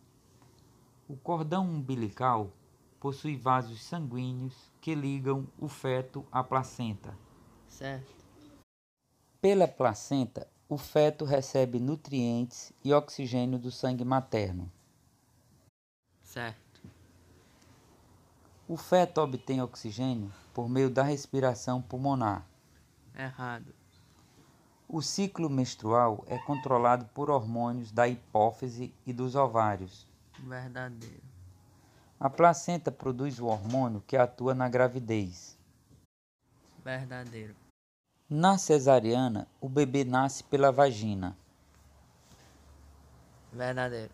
O 1.08 1.16
cordão 1.16 1.66
umbilical 1.66 2.50
possui 3.00 3.36
vasos 3.36 3.82
sanguíneos 3.82 4.54
que 4.80 4.94
ligam 4.94 5.46
o 5.58 5.68
feto 5.68 6.26
à 6.32 6.42
placenta. 6.42 7.16
Certo. 7.68 8.18
Pela 9.40 9.68
placenta, 9.68 10.46
o 10.68 10.76
feto 10.76 11.24
recebe 11.24 11.78
nutrientes 11.78 12.72
e 12.84 12.92
oxigênio 12.92 13.58
do 13.58 13.70
sangue 13.70 14.04
materno. 14.04 14.70
Certo. 16.22 16.82
O 18.68 18.76
feto 18.76 19.18
obtém 19.22 19.62
oxigênio 19.62 20.30
por 20.58 20.68
meio 20.68 20.90
da 20.90 21.04
respiração 21.04 21.80
pulmonar. 21.80 22.44
Errado. 23.16 23.72
O 24.88 25.00
ciclo 25.00 25.48
menstrual 25.48 26.24
é 26.26 26.36
controlado 26.36 27.04
por 27.14 27.30
hormônios 27.30 27.92
da 27.92 28.08
hipófise 28.08 28.92
e 29.06 29.12
dos 29.12 29.36
ovários. 29.36 30.04
Verdadeiro. 30.36 31.22
A 32.18 32.28
placenta 32.28 32.90
produz 32.90 33.38
o 33.38 33.46
hormônio 33.46 34.02
que 34.04 34.16
atua 34.16 34.52
na 34.52 34.68
gravidez. 34.68 35.56
Verdadeiro. 36.84 37.54
Na 38.28 38.58
cesariana, 38.58 39.46
o 39.60 39.68
bebê 39.68 40.02
nasce 40.02 40.42
pela 40.42 40.72
vagina. 40.72 41.36
Verdadeiro. 43.52 44.12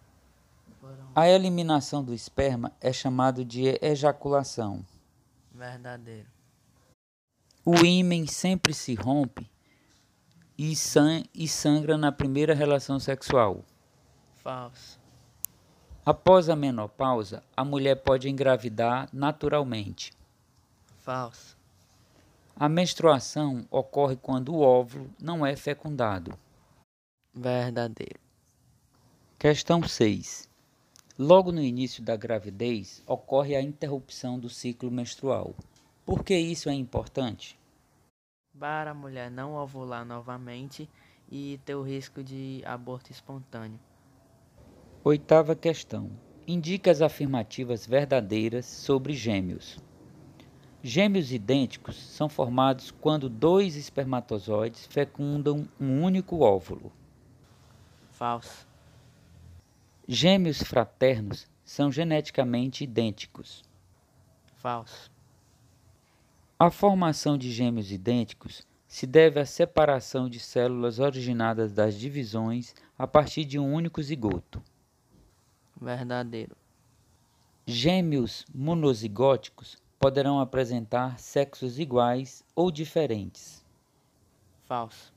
A 1.14 1.26
eliminação 1.26 2.04
do 2.04 2.12
esperma 2.12 2.70
é 2.82 2.92
chamado 2.92 3.46
de 3.46 3.78
ejaculação. 3.80 4.84
Verdadeiro. 5.54 6.28
O 7.64 7.76
ímã 7.76 8.26
sempre 8.26 8.74
se 8.74 8.94
rompe 8.94 9.48
e, 10.58 10.74
san 10.74 11.22
e 11.32 11.46
sangra 11.46 11.96
na 11.96 12.10
primeira 12.10 12.54
relação 12.54 12.98
sexual. 12.98 13.64
Falso. 14.34 15.00
Após 16.04 16.50
a 16.50 16.56
menopausa, 16.56 17.42
a 17.56 17.64
mulher 17.64 17.94
pode 18.02 18.28
engravidar 18.28 19.08
naturalmente. 19.12 20.12
Falso. 20.98 21.56
A 22.56 22.68
menstruação 22.68 23.64
ocorre 23.70 24.16
quando 24.16 24.52
o 24.54 24.60
óvulo 24.60 25.08
não 25.20 25.46
é 25.46 25.54
fecundado. 25.54 26.36
Verdadeiro. 27.32 28.20
Questão 29.38 29.82
6. 29.82 30.48
Logo 31.16 31.52
no 31.52 31.62
início 31.62 32.02
da 32.02 32.16
gravidez, 32.16 33.00
ocorre 33.06 33.54
a 33.54 33.62
interrupção 33.62 34.36
do 34.36 34.50
ciclo 34.50 34.90
menstrual. 34.90 35.54
Por 36.04 36.24
que 36.24 36.36
isso 36.36 36.68
é 36.68 36.74
importante? 36.74 37.56
Para 38.58 38.90
a 38.90 38.94
mulher 38.94 39.30
não 39.30 39.54
ovular 39.54 40.04
novamente 40.04 40.90
e 41.30 41.60
ter 41.64 41.76
o 41.76 41.82
risco 41.82 42.20
de 42.20 42.62
aborto 42.64 43.12
espontâneo. 43.12 43.78
Oitava 45.04 45.54
questão. 45.54 46.10
Indica 46.48 46.90
as 46.90 47.00
afirmativas 47.00 47.86
verdadeiras 47.86 48.66
sobre 48.66 49.12
gêmeos. 49.12 49.78
Gêmeos 50.82 51.32
idênticos 51.32 51.94
são 51.94 52.28
formados 52.28 52.90
quando 52.90 53.28
dois 53.28 53.76
espermatozoides 53.76 54.84
fecundam 54.86 55.68
um 55.80 56.02
único 56.02 56.40
óvulo. 56.40 56.92
Falso. 58.10 58.73
Gêmeos 60.06 60.62
fraternos 60.62 61.46
são 61.64 61.90
geneticamente 61.90 62.84
idênticos. 62.84 63.64
Falso. 64.56 65.10
A 66.58 66.70
formação 66.70 67.38
de 67.38 67.50
gêmeos 67.50 67.90
idênticos 67.90 68.66
se 68.86 69.06
deve 69.06 69.40
à 69.40 69.46
separação 69.46 70.28
de 70.28 70.38
células 70.38 70.98
originadas 70.98 71.72
das 71.72 71.98
divisões 71.98 72.74
a 72.98 73.06
partir 73.06 73.46
de 73.46 73.58
um 73.58 73.72
único 73.72 74.02
zigoto. 74.02 74.62
Verdadeiro. 75.80 76.54
Gêmeos 77.66 78.44
monozigóticos 78.54 79.78
poderão 79.98 80.38
apresentar 80.38 81.18
sexos 81.18 81.78
iguais 81.78 82.44
ou 82.54 82.70
diferentes. 82.70 83.64
Falso. 84.66 85.14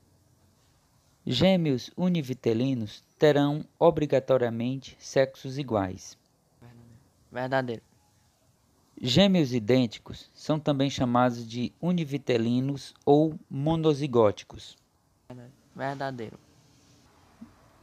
Gêmeos 1.26 1.90
univitelinos 1.94 3.04
terão 3.18 3.64
obrigatoriamente 3.78 4.96
sexos 5.00 5.58
iguais. 5.58 6.16
Verdadeiro. 7.30 7.82
Gêmeos 9.00 9.52
idênticos 9.52 10.30
são 10.34 10.58
também 10.58 10.88
chamados 10.88 11.46
de 11.46 11.72
univitelinos 11.80 12.94
ou 13.04 13.38
monozigóticos. 13.50 14.76
Verdadeiro. 15.74 16.38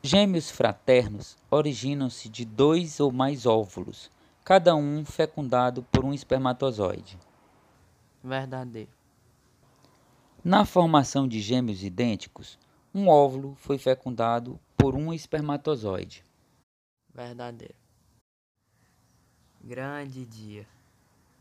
Gêmeos 0.01 0.51
fraternos 0.51 1.38
originam-se 1.49 2.29
de 2.29 2.45
dois 2.45 2.99
ou 2.99 3.11
mais 3.11 3.45
óvulos, 3.45 4.11
cada 4.43 4.75
um 4.75 5.03
fecundado 5.05 5.83
por 5.83 6.03
um 6.03 6.13
espermatozoide. 6.13 7.17
Verdadeiro. 8.23 8.91
Na 10.43 10.63
formação 10.65 11.27
de 11.27 11.39
gêmeos 11.39 11.83
idênticos, 11.83 12.59
um 12.93 13.07
óvulo 13.07 13.55
foi 13.55 13.77
fecundado 13.77 14.59
por 14.78 14.95
um 14.95 15.13
espermatozoide. 15.13 16.23
Verdadeiro. 17.13 17.76
Grande 19.61 20.26
dia. 20.26 20.67